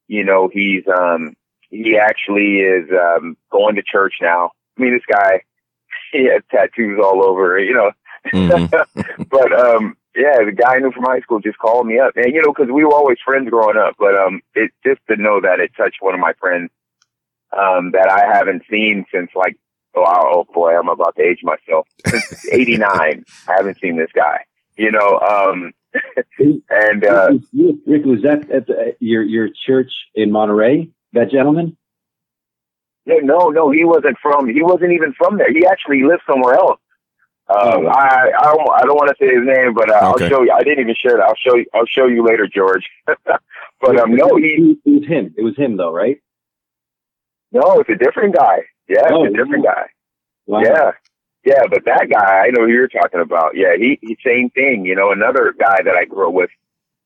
you 0.08 0.24
know, 0.24 0.48
he's, 0.52 0.84
um, 0.88 1.36
he 1.70 1.96
actually 1.96 2.58
is 2.58 2.88
um, 2.90 3.36
going 3.50 3.76
to 3.76 3.82
church 3.82 4.14
now. 4.20 4.52
I 4.76 4.82
mean, 4.82 4.94
this 4.94 5.02
guy, 5.10 5.42
he 6.12 6.24
has 6.26 6.42
tattoos 6.50 7.00
all 7.02 7.24
over, 7.24 7.58
you 7.58 7.74
know. 7.74 7.92
Mm-hmm. 8.32 9.22
but 9.30 9.52
um, 9.52 9.96
yeah, 10.14 10.44
the 10.44 10.52
guy 10.52 10.76
I 10.76 10.78
knew 10.78 10.92
from 10.92 11.04
high 11.04 11.20
school 11.20 11.40
just 11.40 11.58
called 11.58 11.86
me 11.86 11.98
up, 11.98 12.12
and 12.14 12.32
you 12.32 12.42
know, 12.42 12.52
because 12.52 12.70
we 12.70 12.84
were 12.84 12.94
always 12.94 13.18
friends 13.24 13.50
growing 13.50 13.76
up. 13.76 13.96
But 13.98 14.14
um, 14.14 14.42
it 14.54 14.70
just 14.86 15.00
to 15.08 15.16
know 15.16 15.40
that 15.40 15.58
it 15.58 15.72
touched 15.76 15.96
one 16.00 16.14
of 16.14 16.20
my 16.20 16.34
friends 16.34 16.70
um, 17.56 17.92
that 17.92 18.08
I 18.10 18.36
haven't 18.36 18.62
seen 18.70 19.04
since 19.12 19.30
like 19.34 19.56
oh, 19.94 20.04
oh 20.06 20.46
boy, 20.52 20.76
I'm 20.76 20.88
about 20.88 21.16
to 21.16 21.22
age 21.22 21.40
myself 21.42 21.86
since 22.06 22.46
'89. 22.52 23.24
I 23.48 23.52
haven't 23.56 23.78
seen 23.80 23.96
this 23.96 24.10
guy, 24.14 24.44
you 24.76 24.90
know. 24.90 25.18
Um, 25.20 25.72
and 26.70 27.04
uh, 27.04 27.30
Rick, 27.86 28.04
was 28.04 28.22
that 28.22 28.50
at 28.50 28.66
the, 28.66 28.96
your 29.00 29.22
your 29.22 29.48
church 29.66 29.90
in 30.14 30.30
Monterey? 30.30 30.90
that 31.12 31.30
gentleman? 31.30 31.76
Yeah, 33.04 33.16
no, 33.22 33.48
no, 33.48 33.70
he 33.70 33.84
wasn't 33.84 34.16
from. 34.22 34.48
He 34.48 34.62
wasn't 34.62 34.92
even 34.92 35.12
from 35.12 35.38
there. 35.38 35.52
He 35.52 35.66
actually 35.66 36.04
lived 36.04 36.22
somewhere 36.26 36.54
else. 36.54 36.78
Um, 37.48 37.86
oh. 37.86 37.88
I 37.88 38.30
I 38.38 38.44
don't, 38.44 38.70
I 38.70 38.82
don't 38.82 38.96
want 38.96 39.10
to 39.10 39.16
say 39.18 39.34
his 39.34 39.44
name, 39.44 39.74
but 39.74 39.90
uh, 39.90 40.12
okay. 40.14 40.24
I'll 40.24 40.30
show 40.30 40.42
you. 40.42 40.52
I 40.52 40.62
didn't 40.62 40.80
even 40.80 40.94
share 40.94 41.16
that. 41.16 41.24
I'll 41.24 41.34
show 41.34 41.56
you. 41.56 41.66
I'll 41.74 41.86
show 41.86 42.06
you 42.06 42.24
later, 42.24 42.46
George. 42.46 42.88
but 43.26 43.98
um, 43.98 44.14
no, 44.14 44.36
he. 44.36 44.78
It 44.84 44.90
was 44.90 45.06
him. 45.06 45.34
It 45.36 45.42
was 45.42 45.56
him, 45.56 45.76
though, 45.76 45.92
right? 45.92 46.22
No, 47.52 47.80
it's 47.80 47.90
a 47.90 47.96
different 47.96 48.34
guy. 48.34 48.60
Yeah, 48.88 49.08
oh, 49.10 49.24
it's 49.24 49.34
a 49.34 49.36
different 49.36 49.64
guy. 49.64 49.84
Wow. 50.46 50.60
Yeah, 50.64 50.92
yeah, 51.44 51.62
but 51.70 51.84
that 51.84 52.08
guy, 52.10 52.46
I 52.46 52.50
know 52.50 52.66
who 52.66 52.72
you're 52.72 52.88
talking 52.88 53.20
about. 53.20 53.52
Yeah, 53.54 53.74
he, 53.76 53.98
he 54.00 54.16
same 54.24 54.50
thing. 54.50 54.84
You 54.84 54.94
know, 54.94 55.12
another 55.12 55.54
guy 55.58 55.82
that 55.84 55.94
I 55.94 56.04
grew 56.04 56.28
up 56.28 56.34
with. 56.34 56.50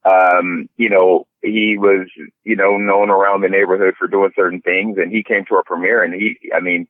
Um, 0.05 0.69
you 0.76 0.88
know, 0.88 1.26
he 1.43 1.76
was, 1.79 2.09
you 2.45 2.55
know, 2.55 2.76
known 2.76 3.11
around 3.11 3.41
the 3.41 3.49
neighborhood 3.49 3.95
for 3.99 4.07
doing 4.07 4.31
certain 4.37 4.61
things 4.61 4.99
and 4.99 5.11
he 5.11 5.25
came 5.25 5.45
to 5.47 5.57
our 5.57 5.65
premiere 5.65 6.05
and 6.05 6.15
he, 6.15 6.37
I 6.55 6.61
mean, 6.61 6.87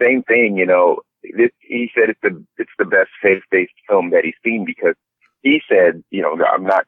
same 0.00 0.22
thing, 0.24 0.58
you 0.58 0.66
know, 0.66 1.00
this, 1.22 1.50
he 1.60 1.90
said 1.94 2.10
it's 2.10 2.20
the, 2.22 2.44
it's 2.58 2.70
the 2.78 2.84
best 2.84 3.08
faith-based 3.22 3.72
film 3.88 4.10
that 4.10 4.24
he's 4.24 4.34
seen 4.44 4.66
because 4.66 4.94
he 5.42 5.62
said, 5.70 6.02
you 6.10 6.20
know, 6.20 6.36
I'm 6.52 6.64
not 6.64 6.84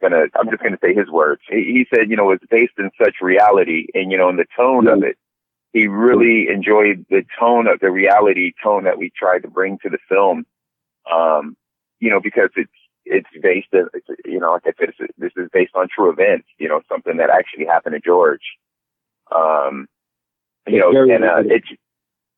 gonna, 0.00 0.26
I'm 0.38 0.48
just 0.48 0.62
gonna 0.62 0.78
say 0.80 0.94
his 0.94 1.10
words. 1.10 1.42
He, 1.48 1.56
he 1.56 1.86
said, 1.92 2.08
you 2.08 2.16
know, 2.16 2.30
it's 2.30 2.44
based 2.48 2.74
in 2.78 2.90
such 3.02 3.16
reality 3.20 3.86
and, 3.94 4.12
you 4.12 4.18
know, 4.18 4.28
in 4.28 4.36
the 4.36 4.46
tone 4.56 4.86
of 4.86 5.02
it, 5.02 5.16
he 5.76 5.86
really 5.88 6.48
enjoyed 6.48 7.04
the 7.10 7.22
tone 7.38 7.66
of 7.66 7.78
the 7.80 7.90
reality 7.90 8.52
tone 8.62 8.84
that 8.84 8.96
we 8.96 9.12
tried 9.14 9.40
to 9.40 9.48
bring 9.48 9.76
to 9.82 9.90
the 9.90 9.98
film. 10.08 10.46
Um, 11.12 11.54
you 12.00 12.08
know, 12.08 12.18
because 12.18 12.48
it's, 12.56 12.72
it's 13.04 13.28
based, 13.42 13.68
it's, 13.72 14.06
you 14.24 14.40
know, 14.40 14.52
like 14.52 14.62
I 14.66 14.72
said, 14.78 15.08
this 15.18 15.32
is 15.36 15.48
based 15.52 15.74
on 15.74 15.88
true 15.94 16.10
events, 16.10 16.48
you 16.58 16.66
know, 16.66 16.80
something 16.90 17.18
that 17.18 17.28
actually 17.28 17.66
happened 17.66 17.94
to 17.94 18.00
George. 18.00 18.40
Um, 19.30 19.86
you 20.66 20.80
know, 20.80 20.90
and, 21.14 21.24
uh, 21.24 21.42
it's, 21.44 21.68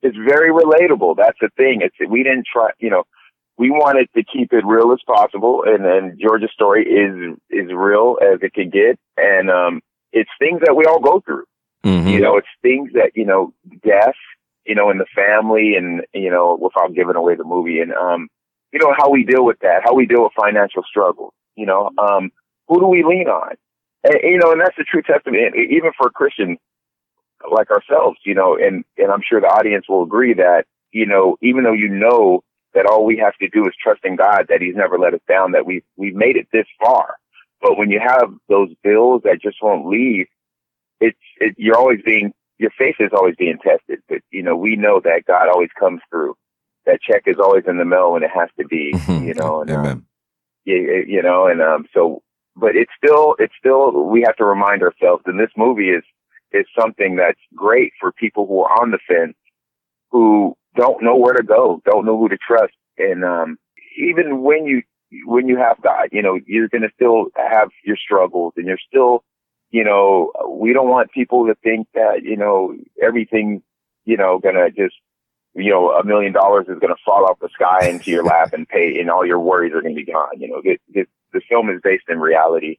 it's 0.02 0.16
very 0.16 0.50
relatable. 0.50 1.16
That's 1.16 1.38
the 1.40 1.50
thing. 1.56 1.80
It's, 1.82 1.96
we 2.10 2.24
didn't 2.24 2.46
try, 2.52 2.70
you 2.80 2.90
know, 2.90 3.04
we 3.56 3.70
wanted 3.70 4.08
to 4.16 4.24
keep 4.24 4.52
it 4.52 4.66
real 4.66 4.90
as 4.92 5.00
possible. 5.06 5.62
And 5.64 5.84
then 5.84 6.18
George's 6.20 6.50
story 6.52 6.84
is, 6.84 7.38
is 7.50 7.70
real 7.72 8.18
as 8.20 8.40
it 8.42 8.52
can 8.52 8.68
get. 8.68 8.98
And, 9.16 9.48
um, 9.48 9.80
it's 10.12 10.30
things 10.40 10.60
that 10.64 10.74
we 10.74 10.86
all 10.86 11.00
go 11.00 11.20
through. 11.24 11.44
Mm-hmm. 11.84 12.08
You 12.08 12.20
know, 12.20 12.36
it's 12.36 12.48
things 12.62 12.90
that, 12.94 13.12
you 13.14 13.24
know, 13.24 13.52
death, 13.84 14.16
you 14.66 14.74
know, 14.74 14.90
in 14.90 14.98
the 14.98 15.06
family 15.14 15.74
and, 15.76 16.02
you 16.12 16.30
know, 16.30 16.58
without 16.60 16.94
giving 16.94 17.16
away 17.16 17.34
the 17.36 17.44
movie 17.44 17.80
and, 17.80 17.92
um, 17.92 18.28
you 18.72 18.78
know, 18.78 18.94
how 18.96 19.10
we 19.10 19.24
deal 19.24 19.44
with 19.44 19.58
that, 19.60 19.82
how 19.84 19.94
we 19.94 20.06
deal 20.06 20.22
with 20.22 20.32
financial 20.38 20.82
struggle. 20.82 21.32
You 21.56 21.66
know, 21.66 21.90
um, 21.98 22.30
who 22.68 22.80
do 22.80 22.86
we 22.86 23.02
lean 23.04 23.28
on? 23.28 23.56
And, 24.04 24.14
you 24.22 24.38
know, 24.38 24.52
and 24.52 24.60
that's 24.60 24.76
the 24.76 24.84
true 24.84 25.02
testament, 25.02 25.54
even 25.56 25.92
for 25.96 26.10
Christians 26.10 26.58
like 27.50 27.70
ourselves, 27.70 28.18
you 28.24 28.34
know, 28.34 28.56
and, 28.56 28.84
and 28.96 29.10
I'm 29.10 29.22
sure 29.28 29.40
the 29.40 29.46
audience 29.46 29.86
will 29.88 30.02
agree 30.02 30.34
that 30.34 30.64
you 30.92 31.06
know, 31.06 31.36
even 31.42 31.64
though 31.64 31.72
you 31.72 31.88
know 31.88 32.42
that 32.74 32.86
all 32.86 33.04
we 33.04 33.16
have 33.18 33.36
to 33.36 33.48
do 33.48 33.66
is 33.66 33.74
trust 33.82 34.00
in 34.04 34.16
God 34.16 34.46
that 34.48 34.60
He's 34.60 34.76
never 34.76 34.98
let 34.98 35.14
us 35.14 35.20
down, 35.28 35.52
that 35.52 35.66
we 35.66 35.82
we've 35.96 36.14
made 36.14 36.36
it 36.36 36.48
this 36.52 36.66
far. 36.82 37.16
But 37.60 37.76
when 37.76 37.90
you 37.90 38.00
have 38.00 38.32
those 38.48 38.70
bills 38.82 39.22
that 39.24 39.42
just 39.42 39.58
won't 39.62 39.88
leave, 39.88 40.26
it's 41.00 41.18
it, 41.38 41.54
you're 41.56 41.76
always 41.76 42.00
being 42.04 42.32
your 42.58 42.70
faith 42.76 42.96
is 43.00 43.10
always 43.12 43.36
being 43.36 43.58
tested. 43.58 44.00
But 44.08 44.18
you 44.30 44.42
know, 44.42 44.56
we 44.56 44.76
know 44.76 45.00
that 45.04 45.24
God 45.26 45.48
always 45.48 45.70
comes 45.78 46.00
through. 46.10 46.36
That 46.86 47.00
check 47.02 47.24
is 47.26 47.36
always 47.38 47.64
in 47.68 47.76
the 47.76 47.84
mail 47.84 48.12
when 48.12 48.22
it 48.22 48.30
has 48.30 48.48
to 48.58 48.66
be. 48.66 48.94
You 49.08 49.34
know, 49.34 49.60
and, 49.60 49.70
Amen. 49.70 49.90
Um, 49.92 50.06
you, 50.64 51.04
you 51.06 51.22
know, 51.22 51.46
and 51.46 51.60
um, 51.62 51.86
so, 51.94 52.22
but 52.56 52.76
it's 52.76 52.92
still, 53.02 53.36
it's 53.38 53.54
still, 53.58 54.04
we 54.04 54.22
have 54.26 54.36
to 54.36 54.44
remind 54.44 54.82
ourselves, 54.82 55.22
and 55.26 55.38
this 55.38 55.50
movie 55.56 55.90
is 55.90 56.04
is 56.52 56.66
something 56.78 57.16
that's 57.16 57.40
great 57.54 57.92
for 58.00 58.12
people 58.12 58.46
who 58.46 58.60
are 58.60 58.80
on 58.80 58.90
the 58.90 58.98
fence, 59.06 59.36
who 60.10 60.56
don't 60.76 61.02
know 61.02 61.16
where 61.16 61.34
to 61.34 61.42
go, 61.42 61.82
don't 61.84 62.06
know 62.06 62.18
who 62.18 62.28
to 62.28 62.38
trust, 62.38 62.72
and 62.96 63.24
um, 63.24 63.58
even 63.98 64.42
when 64.42 64.66
you 64.66 64.82
when 65.24 65.48
you 65.48 65.56
have 65.56 65.80
God, 65.82 66.08
you 66.12 66.22
know, 66.22 66.38
you're 66.46 66.68
going 66.68 66.82
to 66.82 66.90
still 66.94 67.26
have 67.36 67.68
your 67.84 67.96
struggles, 67.96 68.52
and 68.56 68.66
you're 68.66 68.78
still, 68.88 69.24
you 69.70 69.84
know, 69.84 70.32
we 70.48 70.72
don't 70.72 70.88
want 70.88 71.12
people 71.12 71.46
to 71.46 71.54
think 71.56 71.88
that 71.94 72.22
you 72.22 72.36
know 72.36 72.74
everything, 73.02 73.62
you 74.04 74.16
know, 74.16 74.38
gonna 74.38 74.70
just 74.70 74.96
you 75.54 75.70
know, 75.70 75.90
a 75.90 76.04
million 76.04 76.32
dollars 76.32 76.66
is 76.68 76.78
to 76.80 76.94
fall 77.04 77.24
off 77.24 77.40
the 77.40 77.48
sky 77.52 77.88
into 77.88 78.10
your 78.10 78.22
lap 78.22 78.52
and 78.52 78.68
pay, 78.68 79.00
and 79.00 79.10
all 79.10 79.26
your 79.26 79.40
worries 79.40 79.72
are 79.74 79.82
to 79.82 79.92
be 79.92 80.04
gone. 80.04 80.38
You 80.40 80.48
know, 80.48 80.60
it, 80.64 80.80
it, 80.92 81.08
the 81.32 81.40
film 81.48 81.68
is 81.68 81.80
based 81.82 82.04
in 82.08 82.20
reality, 82.20 82.78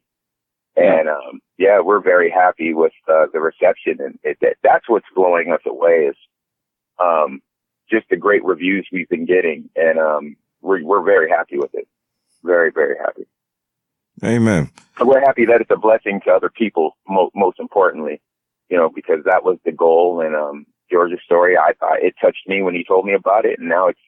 and 0.75 1.10
um, 1.10 1.41
yeah, 1.58 1.81
we're 1.81 2.01
very 2.01 2.29
happy 2.29 2.74
with 2.74 2.93
uh, 3.08 3.25
the 3.34 3.39
reception, 3.39 3.98
and 4.00 4.19
it, 4.24 4.38
that, 4.41 4.55
that's 4.63 4.88
what's 4.88 5.05
blowing 5.13 5.51
us 5.51 5.62
away 5.65 6.10
is 6.10 6.15
um, 7.00 7.41
just 7.89 8.08
the 8.10 8.17
great 8.17 8.43
reviews 8.46 8.88
we've 8.91 9.10
been 9.10 9.25
getting, 9.25 9.69
and 9.75 10.00
um, 10.00 10.36
we're 10.62 10.84
we're 10.84 11.03
very 11.03 11.29
happy 11.29 11.58
with 11.58 11.74
it. 11.74 11.88
Very 12.43 12.72
very 12.72 12.98
happy. 12.98 13.27
Amen. 14.23 14.69
And 14.99 15.07
we're 15.07 15.21
happy 15.21 15.45
that 15.45 15.61
it's 15.61 15.71
a 15.71 15.77
blessing 15.77 16.21
to 16.25 16.31
other 16.31 16.49
people. 16.49 16.97
Mo- 17.07 17.31
most 17.35 17.59
importantly, 17.59 18.21
you 18.69 18.77
know, 18.77 18.89
because 18.89 19.23
that 19.25 19.43
was 19.43 19.57
the 19.65 19.71
goal, 19.71 20.21
and 20.21 20.35
um, 20.35 20.65
George's 20.91 21.19
story. 21.23 21.57
I, 21.57 21.73
I 21.81 21.97
it 22.01 22.15
touched 22.21 22.47
me 22.47 22.61
when 22.61 22.75
he 22.75 22.83
told 22.83 23.05
me 23.05 23.13
about 23.13 23.45
it, 23.45 23.59
and 23.59 23.69
now 23.69 23.88
it's 23.88 23.99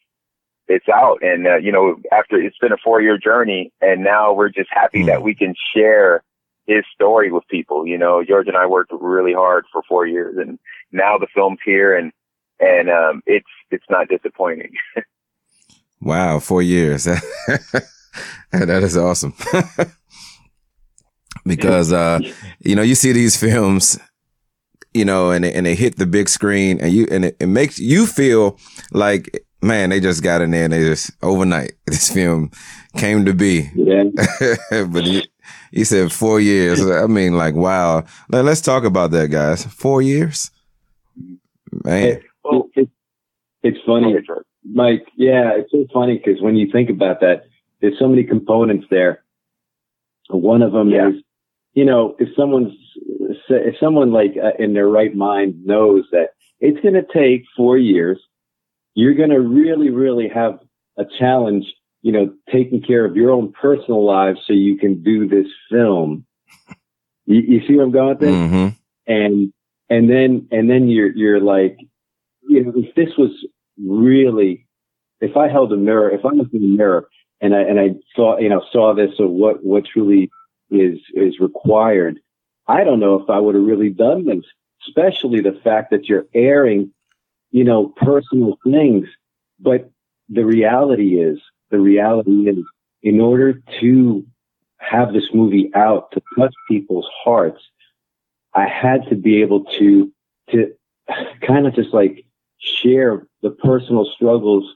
it's 0.67 0.89
out. 0.89 1.19
And 1.21 1.47
uh, 1.47 1.57
you 1.57 1.71
know, 1.71 1.97
after 2.11 2.37
it's 2.37 2.57
been 2.57 2.71
a 2.71 2.77
four 2.83 3.01
year 3.01 3.17
journey, 3.17 3.71
and 3.81 4.03
now 4.03 4.33
we're 4.33 4.49
just 4.49 4.69
happy 4.71 5.03
Mm. 5.03 5.07
that 5.07 5.23
we 5.23 5.33
can 5.33 5.55
share 5.75 6.23
his 6.67 6.83
story 6.93 7.31
with 7.31 7.47
people. 7.47 7.87
You 7.87 7.97
know, 7.97 8.23
George 8.23 8.47
and 8.47 8.57
I 8.57 8.65
worked 8.65 8.91
really 8.99 9.33
hard 9.33 9.65
for 9.71 9.81
four 9.87 10.05
years, 10.05 10.35
and 10.37 10.59
now 10.91 11.17
the 11.17 11.27
film's 11.33 11.59
here, 11.63 11.95
and 11.95 12.11
and 12.59 12.89
um, 12.89 13.23
it's 13.25 13.47
it's 13.71 13.85
not 13.89 14.09
disappointing. 14.09 14.73
Wow, 16.03 16.39
four 16.39 16.63
years. 16.63 17.07
that 18.51 18.83
is 18.83 18.97
awesome. 18.97 19.33
because 21.45 21.91
uh, 21.93 22.19
you 22.59 22.75
know, 22.75 22.81
you 22.81 22.95
see 22.95 23.11
these 23.11 23.37
films, 23.37 23.97
you 24.93 25.05
know, 25.05 25.31
and 25.31 25.43
they, 25.43 25.53
and 25.53 25.65
they 25.65 25.75
hit 25.75 25.97
the 25.97 26.05
big 26.05 26.29
screen, 26.29 26.79
and 26.79 26.91
you 26.93 27.07
and 27.11 27.25
it, 27.25 27.37
it 27.39 27.47
makes 27.47 27.79
you 27.79 28.05
feel 28.05 28.57
like, 28.91 29.45
man, 29.61 29.89
they 29.89 29.99
just 29.99 30.23
got 30.23 30.41
in 30.41 30.51
there 30.51 30.65
and 30.65 30.73
they 30.73 30.81
just 30.81 31.11
overnight 31.21 31.73
this 31.87 32.11
film 32.11 32.51
came 32.97 33.25
to 33.25 33.33
be. 33.33 33.69
Yeah. 33.75 34.03
but 34.87 35.03
he, 35.05 35.27
he 35.71 35.83
said 35.83 36.11
four 36.11 36.39
years. 36.39 36.85
I 36.85 37.07
mean, 37.07 37.37
like, 37.37 37.55
wow. 37.55 38.03
Now, 38.29 38.41
let's 38.41 38.61
talk 38.61 38.83
about 38.83 39.11
that, 39.11 39.29
guys. 39.31 39.65
Four 39.65 40.01
years, 40.01 40.51
man. 41.83 42.21
well, 42.43 42.69
It- 42.75 42.89
it's 43.63 43.77
funny, 43.85 44.15
Mike. 44.65 45.05
Yeah, 45.15 45.51
it's 45.55 45.69
so 45.71 45.85
funny 45.93 46.17
because 46.17 46.41
when 46.41 46.55
you 46.55 46.71
think 46.71 46.89
about 46.89 47.19
that, 47.19 47.43
there's 47.81 47.99
so 47.99 48.07
many 48.07 48.23
components 48.23 48.87
there. 48.89 49.23
One 50.29 50.61
of 50.61 50.71
them 50.71 50.89
Yeah. 50.89 51.09
is, 51.09 51.15
you 51.73 51.85
know, 51.85 52.15
if 52.19 52.29
someone's 52.35 52.73
if 53.49 53.75
someone 53.79 54.11
like 54.11 54.37
uh, 54.41 54.51
in 54.59 54.73
their 54.73 54.87
right 54.87 55.15
mind 55.15 55.65
knows 55.65 56.05
that 56.11 56.29
it's 56.59 56.79
going 56.81 56.95
to 56.95 57.05
take 57.13 57.43
four 57.57 57.77
years, 57.77 58.19
you're 58.95 59.15
going 59.15 59.29
to 59.31 59.39
really, 59.41 59.89
really 59.89 60.29
have 60.29 60.59
a 60.97 61.05
challenge. 61.19 61.65
You 62.03 62.11
know, 62.13 62.33
taking 62.51 62.81
care 62.81 63.05
of 63.05 63.15
your 63.15 63.31
own 63.31 63.53
personal 63.53 64.03
lives 64.05 64.39
so 64.47 64.53
you 64.53 64.77
can 64.77 65.03
do 65.03 65.27
this 65.27 65.47
film. 65.71 66.25
You, 67.25 67.41
you 67.41 67.67
see 67.67 67.75
where 67.75 67.85
I'm 67.85 67.91
going 67.91 68.09
with 68.09 68.19
this? 68.19 68.29
hmm 68.29 68.67
and 69.07 69.53
and 69.89 70.09
then 70.09 70.47
and 70.51 70.69
then 70.69 70.87
you're 70.87 71.11
you're 71.15 71.39
like 71.41 71.77
you 72.47 72.63
know 72.63 72.73
if 72.75 72.93
this 72.95 73.09
was 73.17 73.31
really 73.83 74.67
if 75.21 75.35
I 75.35 75.49
held 75.49 75.73
a 75.73 75.77
mirror 75.77 76.11
if 76.11 76.23
I 76.25 76.29
was 76.29 76.47
in 76.53 76.61
the 76.61 76.67
mirror 76.67 77.09
and 77.41 77.55
I 77.55 77.61
and 77.61 77.79
I 77.79 77.95
saw 78.15 78.37
you 78.37 78.49
know 78.49 78.63
saw 78.71 78.93
this 78.93 79.11
or 79.19 79.27
what 79.27 79.63
what 79.63 79.85
truly 79.85 80.29
is 80.69 80.99
is 81.13 81.39
required. 81.39 82.19
I 82.67 82.83
don't 82.83 82.99
know 82.99 83.15
if 83.15 83.29
I 83.29 83.39
would 83.39 83.55
have 83.55 83.63
really 83.63 83.89
done 83.89 84.25
this 84.25 84.45
especially 84.87 85.41
the 85.41 85.59
fact 85.63 85.91
that 85.91 86.09
you're 86.09 86.25
airing 86.33 86.91
you 87.51 87.63
know 87.63 87.87
personal 87.97 88.57
things. 88.63 89.07
But 89.59 89.91
the 90.29 90.45
reality 90.45 91.19
is 91.19 91.39
the 91.69 91.79
reality 91.79 92.49
is 92.49 92.65
in 93.03 93.21
order 93.21 93.61
to 93.79 94.25
have 94.77 95.13
this 95.13 95.29
movie 95.33 95.69
out 95.75 96.11
to 96.11 96.21
touch 96.37 96.53
people's 96.67 97.07
hearts 97.23 97.61
I 98.53 98.67
had 98.67 99.07
to 99.09 99.15
be 99.15 99.41
able 99.41 99.65
to 99.79 100.11
to 100.51 100.73
kind 101.45 101.67
of 101.67 101.75
just 101.75 101.93
like 101.93 102.25
share 102.59 103.27
the 103.41 103.51
personal 103.51 104.05
struggles 104.15 104.75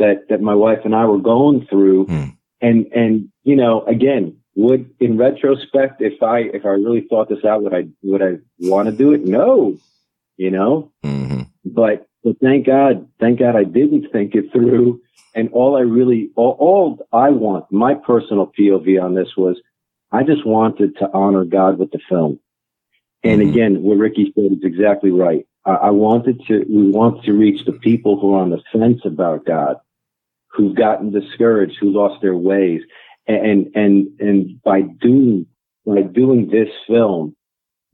that 0.00 0.28
that 0.28 0.40
my 0.42 0.54
wife 0.54 0.80
and 0.84 0.94
I 0.94 1.04
were 1.06 1.18
going 1.34 1.66
through. 1.70 2.06
Hmm. 2.06 2.24
and 2.60 2.86
and 2.92 3.28
you 3.44 3.56
know 3.56 3.74
again 3.86 4.36
would 4.56 4.90
in 4.98 5.16
retrospect 5.16 6.02
if 6.02 6.22
I 6.22 6.38
if 6.58 6.66
I 6.66 6.74
really 6.86 7.06
thought 7.08 7.28
this 7.28 7.44
out 7.44 7.62
would 7.62 7.74
I 7.80 7.84
would 8.02 8.22
I 8.22 8.32
want 8.58 8.86
to 8.90 8.92
do 9.02 9.12
it? 9.12 9.24
No. 9.24 9.78
You 10.36 10.50
know? 10.50 10.90
Hmm 11.04 11.42
but 11.64 12.06
but 12.24 12.36
thank 12.40 12.66
God 12.66 13.06
thank 13.20 13.38
God 13.38 13.56
I 13.56 13.64
didn't 13.64 14.10
think 14.12 14.34
it 14.34 14.52
through. 14.52 15.00
And 15.34 15.48
all 15.52 15.76
I 15.76 15.82
really 15.82 16.30
all, 16.36 16.56
all 16.58 17.06
I 17.12 17.30
want 17.30 17.70
my 17.70 17.94
personal 17.94 18.50
POV 18.58 19.02
on 19.02 19.14
this 19.14 19.28
was 19.36 19.60
I 20.10 20.22
just 20.24 20.44
wanted 20.44 20.96
to 20.98 21.08
honor 21.12 21.44
God 21.44 21.78
with 21.78 21.92
the 21.92 22.00
film. 22.08 22.40
And 23.22 23.40
Mhm. 23.40 23.50
again, 23.50 23.82
what 23.82 23.98
Ricky 23.98 24.32
said 24.34 24.52
is 24.52 24.64
exactly 24.64 25.10
right. 25.10 25.46
I, 25.64 25.72
I 25.72 25.90
wanted 25.90 26.40
to, 26.48 26.64
we 26.68 26.90
want 26.90 27.22
to 27.24 27.32
reach 27.32 27.64
the 27.64 27.72
people 27.88 28.18
who 28.18 28.34
are 28.34 28.40
on 28.42 28.50
the 28.50 28.62
fence 28.72 29.02
about 29.04 29.44
God, 29.44 29.76
who've 30.52 30.76
gotten 30.76 31.10
discouraged, 31.10 31.76
who 31.80 31.90
lost 31.90 32.22
their 32.22 32.36
ways. 32.36 32.82
And, 33.26 33.74
and, 33.74 34.20
and 34.20 34.62
by 34.62 34.82
doing, 34.82 35.46
by 35.86 36.02
doing 36.02 36.48
this 36.50 36.68
film, 36.86 37.36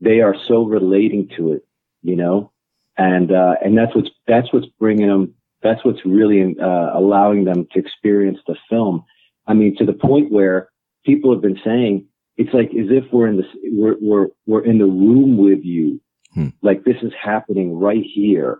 they 0.01 0.21
are 0.21 0.35
so 0.47 0.63
relating 0.63 1.29
to 1.37 1.53
it, 1.53 1.67
you 2.01 2.15
know? 2.15 2.51
And, 2.97 3.31
uh, 3.31 3.55
and 3.63 3.77
that's 3.77 3.95
what's, 3.95 4.09
that's 4.27 4.51
what's 4.51 4.67
bringing 4.79 5.07
them, 5.07 5.35
that's 5.61 5.83
what's 5.85 6.03
really, 6.05 6.55
uh, 6.59 6.97
allowing 6.97 7.45
them 7.45 7.67
to 7.73 7.79
experience 7.79 8.39
the 8.47 8.55
film. 8.69 9.05
I 9.45 9.53
mean, 9.53 9.75
to 9.77 9.85
the 9.85 9.93
point 9.93 10.31
where 10.31 10.69
people 11.05 11.31
have 11.33 11.41
been 11.41 11.59
saying, 11.63 12.07
it's 12.37 12.53
like 12.53 12.69
as 12.69 12.87
if 12.89 13.11
we're 13.11 13.27
in 13.27 13.37
this 13.37 13.47
we're 13.63 13.95
we're 13.99 14.27
we're 14.45 14.63
in 14.63 14.77
the 14.77 14.85
room 14.85 15.37
with 15.37 15.63
you 15.63 15.99
Hmm. 16.33 16.49
like 16.61 16.83
this 16.83 16.97
is 17.01 17.13
happening 17.19 17.79
right 17.79 18.03
here 18.03 18.59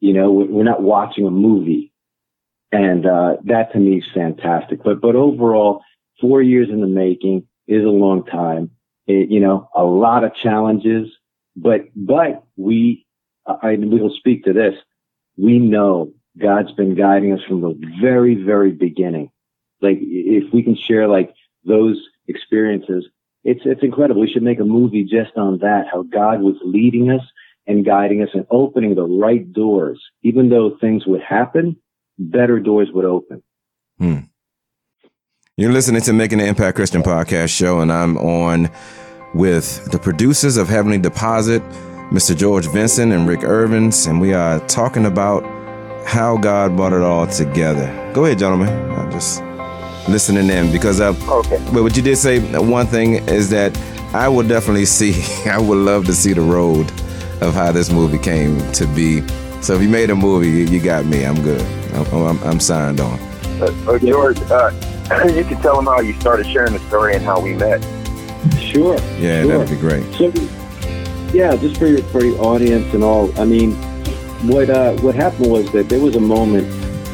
you 0.00 0.12
know 0.12 0.30
we're 0.32 0.46
we're 0.46 0.64
not 0.64 0.82
watching 0.82 1.26
a 1.26 1.30
movie 1.30 1.89
and 2.72 3.06
uh 3.06 3.36
that 3.44 3.72
to 3.72 3.78
me 3.78 3.98
is 3.98 4.04
fantastic 4.14 4.82
but 4.84 5.00
but 5.00 5.16
overall 5.16 5.82
four 6.20 6.42
years 6.42 6.68
in 6.70 6.80
the 6.80 6.86
making 6.86 7.46
is 7.66 7.84
a 7.84 7.88
long 7.88 8.24
time 8.24 8.70
It- 9.06 9.30
you 9.30 9.40
know 9.40 9.68
a 9.74 9.84
lot 9.84 10.24
of 10.24 10.34
challenges 10.34 11.08
but 11.56 11.82
but 11.94 12.44
we 12.56 13.06
I 13.46 13.76
we'll 13.78 14.14
speak 14.16 14.44
to 14.44 14.52
this 14.52 14.74
we 15.36 15.58
know 15.58 16.12
God's 16.38 16.72
been 16.72 16.94
guiding 16.94 17.32
us 17.32 17.40
from 17.48 17.60
the 17.60 17.78
very 18.00 18.34
very 18.34 18.72
beginning 18.72 19.30
like 19.80 19.98
if 20.00 20.52
we 20.52 20.62
can 20.62 20.76
share 20.76 21.08
like 21.08 21.34
those 21.64 22.00
experiences 22.28 23.06
it's 23.44 23.62
it's 23.64 23.82
incredible. 23.82 24.20
We 24.20 24.30
should 24.30 24.42
make 24.42 24.60
a 24.60 24.64
movie 24.64 25.04
just 25.04 25.36
on 25.36 25.58
that, 25.58 25.86
how 25.90 26.02
God 26.02 26.42
was 26.42 26.56
leading 26.62 27.10
us 27.10 27.22
and 27.66 27.84
guiding 27.84 28.22
us 28.22 28.28
and 28.34 28.46
opening 28.50 28.94
the 28.94 29.06
right 29.06 29.50
doors. 29.52 30.00
Even 30.22 30.50
though 30.50 30.76
things 30.80 31.06
would 31.06 31.22
happen, 31.22 31.76
better 32.20 32.60
doors 32.60 32.88
would 32.92 33.04
open. 33.04 33.42
You're 35.56 35.72
listening 35.72 36.00
to 36.02 36.12
Making 36.14 36.40
an 36.40 36.46
Impact 36.46 36.76
Christian 36.76 37.02
Podcast 37.02 37.48
Show, 37.50 37.80
and 37.80 37.92
I'm 37.92 38.16
on 38.16 38.70
with 39.34 39.90
the 39.92 39.98
producers 39.98 40.56
of 40.56 40.68
Heavenly 40.68 40.96
Deposit, 40.98 41.62
Mr. 42.10 42.34
George 42.36 42.66
Vincent 42.68 43.12
and 43.12 43.28
Rick 43.28 43.40
Irvins, 43.40 44.06
and 44.08 44.20
we 44.20 44.32
are 44.32 44.58
talking 44.68 45.04
about 45.04 45.42
how 46.06 46.38
God 46.38 46.76
brought 46.76 46.94
it 46.94 47.02
all 47.02 47.26
together. 47.26 47.86
Go 48.14 48.24
ahead, 48.24 48.38
gentlemen. 48.38 48.68
I'm 48.92 49.10
just 49.10 49.42
listening 50.08 50.48
in 50.48 50.72
because 50.72 50.98
uh, 50.98 51.10
Okay. 51.28 51.62
but 51.74 51.82
what 51.82 51.94
you 51.94 52.02
did 52.02 52.16
say 52.16 52.40
one 52.58 52.86
thing 52.86 53.14
is 53.28 53.50
that 53.50 53.76
I 54.14 54.28
would 54.28 54.48
definitely 54.48 54.86
see 54.86 55.12
I 55.48 55.58
would 55.60 55.76
love 55.78 56.06
to 56.06 56.14
see 56.14 56.32
the 56.32 56.40
road 56.40 56.90
of 57.42 57.52
how 57.52 57.70
this 57.70 57.90
movie 57.92 58.18
came 58.18 58.58
to 58.72 58.86
be 58.86 59.20
So 59.62 59.74
if 59.76 59.82
you 59.82 59.88
made 59.88 60.10
a 60.10 60.16
movie, 60.16 60.48
you, 60.48 60.64
you 60.66 60.80
got 60.80 61.04
me. 61.04 61.24
I'm 61.24 61.40
good. 61.42 61.60
I'm, 61.94 62.06
I'm, 62.12 62.42
I'm 62.44 62.60
signed 62.60 63.00
on. 63.00 63.18
Uh, 63.60 63.66
uh, 63.88 63.98
George, 63.98 64.40
uh, 64.50 64.70
you 65.34 65.44
can 65.44 65.60
tell 65.60 65.76
them 65.76 65.84
how 65.86 66.00
you 66.00 66.18
started 66.20 66.46
sharing 66.46 66.72
the 66.72 66.78
story 66.88 67.14
and 67.14 67.22
how 67.24 67.40
we 67.40 67.54
met. 67.54 67.82
Sure. 68.58 68.98
Yeah, 69.18 69.42
sure. 69.42 69.58
that'd 69.58 69.68
be 69.68 69.76
great. 69.76 70.02
So, 70.14 70.32
yeah, 71.36 71.54
just 71.56 71.76
for 71.78 71.86
your, 71.86 72.02
for 72.04 72.22
the 72.22 72.36
audience 72.38 72.92
and 72.94 73.04
all. 73.04 73.38
I 73.38 73.44
mean, 73.44 73.72
what 74.48 74.70
uh, 74.70 74.92
what 74.98 75.14
happened 75.14 75.50
was 75.50 75.70
that 75.72 75.88
there 75.90 76.00
was 76.00 76.16
a 76.16 76.20
moment 76.20 76.66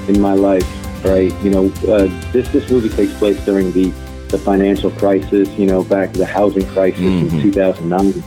in 0.08 0.20
my 0.20 0.34
life, 0.34 0.64
right? 1.04 1.32
You 1.42 1.50
know, 1.50 1.66
uh, 1.88 2.06
this 2.32 2.48
this 2.50 2.70
movie 2.70 2.88
takes 2.90 3.12
place 3.18 3.44
during 3.44 3.72
the 3.72 3.90
the 4.28 4.38
financial 4.38 4.92
crisis. 4.92 5.48
You 5.58 5.66
know, 5.66 5.82
back 5.82 6.12
to 6.12 6.18
the 6.20 6.26
housing 6.26 6.66
crisis 6.68 7.00
Mhm. 7.00 7.32
in 7.32 7.42
2009. 7.42 8.22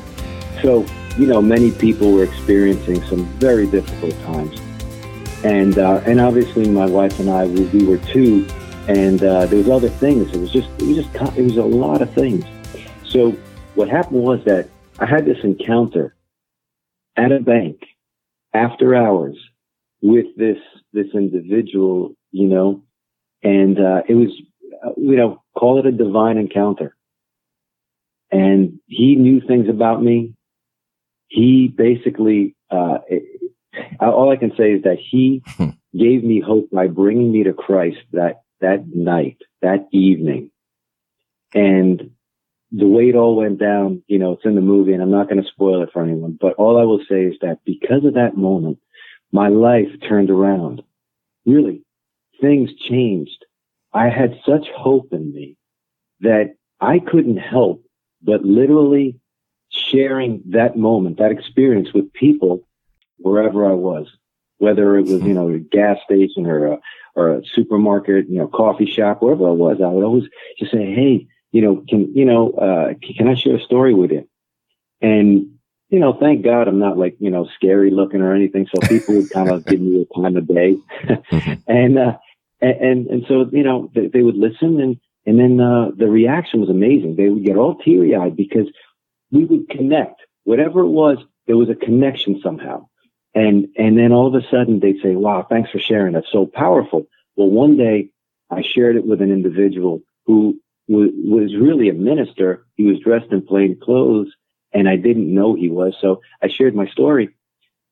So, 0.61 0.85
you 1.19 1.27
know, 1.27 1.41
many 1.41 1.71
people 1.71 2.13
were 2.13 2.23
experiencing 2.23 3.03
some 3.03 3.25
very 3.39 3.67
difficult 3.67 4.13
times, 4.23 4.59
and 5.43 5.77
uh, 5.77 6.01
and 6.05 6.19
obviously 6.19 6.69
my 6.69 6.85
wife 6.85 7.19
and 7.19 7.29
I 7.29 7.45
we, 7.45 7.65
we 7.65 7.85
were 7.85 7.97
too. 7.97 8.47
And 8.87 9.21
uh, 9.23 9.45
there 9.45 9.59
was 9.59 9.69
other 9.69 9.89
things. 9.89 10.33
It 10.33 10.39
was 10.39 10.51
just 10.51 10.69
it 10.79 10.87
was 10.87 10.95
just 10.95 11.37
it 11.37 11.43
was 11.43 11.57
a 11.57 11.63
lot 11.63 12.01
of 12.01 12.11
things. 12.13 12.43
So 13.03 13.31
what 13.75 13.87
happened 13.89 14.23
was 14.23 14.43
that 14.45 14.69
I 14.97 15.05
had 15.05 15.25
this 15.25 15.37
encounter 15.43 16.15
at 17.15 17.31
a 17.31 17.39
bank 17.39 17.81
after 18.53 18.95
hours 18.95 19.37
with 20.01 20.25
this 20.37 20.57
this 20.93 21.07
individual, 21.13 22.15
you 22.31 22.47
know, 22.47 22.83
and 23.43 23.77
uh, 23.79 24.01
it 24.07 24.15
was, 24.15 24.29
uh, 24.83 24.91
you 24.97 25.15
know, 25.15 25.43
call 25.57 25.79
it 25.79 25.85
a 25.85 25.91
divine 25.91 26.37
encounter. 26.37 26.95
And 28.31 28.79
he 28.87 29.15
knew 29.15 29.41
things 29.41 29.69
about 29.69 30.01
me. 30.01 30.33
He 31.29 31.67
basically, 31.67 32.55
uh, 32.69 32.99
it, 33.07 33.23
all 33.99 34.31
I 34.31 34.35
can 34.35 34.51
say 34.57 34.73
is 34.73 34.83
that 34.83 34.97
he 34.99 35.41
gave 35.97 36.23
me 36.23 36.41
hope 36.45 36.69
by 36.71 36.87
bringing 36.87 37.31
me 37.31 37.43
to 37.43 37.53
Christ 37.53 37.99
that 38.11 38.41
that 38.61 38.87
night, 38.93 39.37
that 39.61 39.87
evening, 39.91 40.51
and 41.53 42.11
the 42.71 42.87
way 42.87 43.09
it 43.09 43.15
all 43.15 43.35
went 43.35 43.59
down, 43.59 44.03
you 44.07 44.19
know, 44.19 44.33
it's 44.33 44.45
in 44.45 44.55
the 44.55 44.61
movie 44.61 44.93
and 44.93 45.01
I'm 45.01 45.11
not 45.11 45.29
going 45.29 45.41
to 45.41 45.49
spoil 45.49 45.81
it 45.81 45.89
for 45.91 46.03
anyone, 46.03 46.37
but 46.39 46.53
all 46.53 46.77
I 46.77 46.83
will 46.83 47.01
say 47.09 47.23
is 47.23 47.35
that 47.41 47.59
because 47.65 48.05
of 48.05 48.13
that 48.13 48.37
moment, 48.37 48.77
my 49.31 49.47
life 49.47 49.87
turned 50.07 50.29
around. 50.29 50.83
Really, 51.45 51.83
things 52.41 52.69
changed. 52.87 53.45
I 53.93 54.09
had 54.09 54.39
such 54.45 54.67
hope 54.75 55.13
in 55.13 55.33
me 55.33 55.57
that 56.19 56.55
I 56.79 56.99
couldn't 56.99 57.37
help 57.37 57.83
but 58.21 58.43
literally 58.43 59.19
sharing 59.69 60.41
that 60.47 60.77
moment, 60.77 61.17
that 61.17 61.31
experience 61.31 61.93
with 61.93 62.11
people 62.13 62.67
wherever 63.17 63.65
I 63.69 63.73
was, 63.73 64.07
whether 64.57 64.97
it 64.97 65.03
was, 65.03 65.21
you 65.21 65.33
know, 65.33 65.49
a 65.49 65.59
gas 65.59 65.97
station 66.03 66.45
or 66.45 66.73
a, 66.73 66.79
or 67.15 67.35
a 67.35 67.41
supermarket, 67.53 68.29
you 68.29 68.37
know, 68.37 68.47
coffee 68.47 68.89
shop, 68.89 69.21
wherever 69.21 69.47
I 69.47 69.51
was, 69.51 69.77
I 69.83 69.87
would 69.87 70.03
always 70.03 70.25
just 70.57 70.71
say, 70.71 70.93
Hey, 70.93 71.27
you 71.51 71.61
know, 71.61 71.83
can, 71.87 72.13
you 72.15 72.25
know, 72.25 72.51
uh, 72.51 72.93
can 73.17 73.27
I 73.27 73.35
share 73.35 73.55
a 73.55 73.63
story 73.63 73.93
with 73.93 74.11
you? 74.11 74.27
And, 75.01 75.55
you 75.89 75.99
know, 75.99 76.13
thank 76.13 76.43
God 76.43 76.67
I'm 76.67 76.79
not 76.79 76.97
like, 76.97 77.15
you 77.19 77.31
know, 77.31 77.47
scary 77.55 77.89
looking 77.89 78.21
or 78.21 78.33
anything. 78.33 78.67
So 78.73 78.87
people 78.87 79.15
would 79.15 79.31
kind 79.31 79.49
of 79.49 79.65
give 79.67 79.81
me 79.81 80.01
a 80.01 80.19
time 80.19 80.37
of 80.37 80.47
day. 80.47 80.77
and, 81.67 81.97
uh, 81.97 82.17
and, 82.61 83.07
and 83.07 83.25
so, 83.27 83.49
you 83.51 83.63
know, 83.63 83.89
they, 83.95 84.07
they 84.07 84.21
would 84.21 84.35
listen 84.35 84.79
and, 84.79 84.99
and 85.25 85.39
then, 85.39 85.59
uh, 85.59 85.91
the 85.95 86.07
reaction 86.07 86.59
was 86.59 86.69
amazing. 86.69 87.15
They 87.15 87.29
would 87.29 87.45
get 87.45 87.57
all 87.57 87.75
teary 87.75 88.15
eyed 88.15 88.35
because 88.35 88.67
we 89.31 89.45
would 89.45 89.69
connect. 89.69 90.21
Whatever 90.43 90.81
it 90.81 90.89
was, 90.89 91.17
there 91.47 91.57
was 91.57 91.69
a 91.69 91.75
connection 91.75 92.41
somehow. 92.43 92.87
And, 93.35 93.67
and 93.77 93.97
then 93.97 94.11
all 94.11 94.27
of 94.27 94.35
a 94.35 94.47
sudden 94.49 94.79
they'd 94.79 95.01
say, 95.01 95.15
wow, 95.15 95.45
thanks 95.47 95.69
for 95.69 95.79
sharing. 95.79 96.13
That's 96.13 96.31
so 96.31 96.45
powerful. 96.45 97.05
Well, 97.35 97.49
one 97.49 97.77
day 97.77 98.09
I 98.49 98.63
shared 98.63 98.95
it 98.95 99.05
with 99.05 99.21
an 99.21 99.31
individual 99.31 100.01
who 100.25 100.59
wa- 100.87 101.13
was 101.23 101.55
really 101.55 101.89
a 101.89 101.93
minister. 101.93 102.65
He 102.75 102.85
was 102.85 102.99
dressed 102.99 103.31
in 103.31 103.45
plain 103.45 103.79
clothes 103.79 104.33
and 104.73 104.89
I 104.89 104.95
didn't 104.95 105.33
know 105.33 105.53
he 105.53 105.69
was. 105.69 105.95
So 106.01 106.21
I 106.41 106.47
shared 106.47 106.75
my 106.75 106.87
story. 106.87 107.29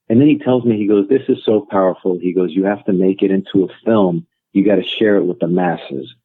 And 0.09 0.21
then 0.21 0.27
he 0.27 0.39
tells 0.39 0.63
me, 0.63 0.77
he 0.77 0.87
goes, 0.87 1.07
this 1.07 1.27
is 1.27 1.43
so 1.43 1.67
powerful. 1.69 2.17
He 2.19 2.33
goes, 2.33 2.51
you 2.51 2.63
have 2.63 2.85
to 2.85 2.93
make 2.93 3.21
it 3.21 3.31
into 3.31 3.65
a 3.65 3.85
film. 3.85 4.25
You 4.53 4.65
got 4.65 4.75
to 4.75 4.83
share 4.83 5.17
it 5.17 5.25
with 5.25 5.39
the 5.39 5.47
masses. 5.47 6.15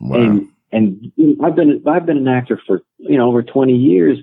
Wow. 0.00 0.20
And, 0.20 0.48
and 0.72 1.12
I've 1.42 1.56
been, 1.56 1.82
I've 1.86 2.06
been 2.06 2.16
an 2.16 2.28
actor 2.28 2.60
for, 2.66 2.82
you 2.98 3.18
know, 3.18 3.28
over 3.28 3.42
20 3.42 3.72
years. 3.72 4.18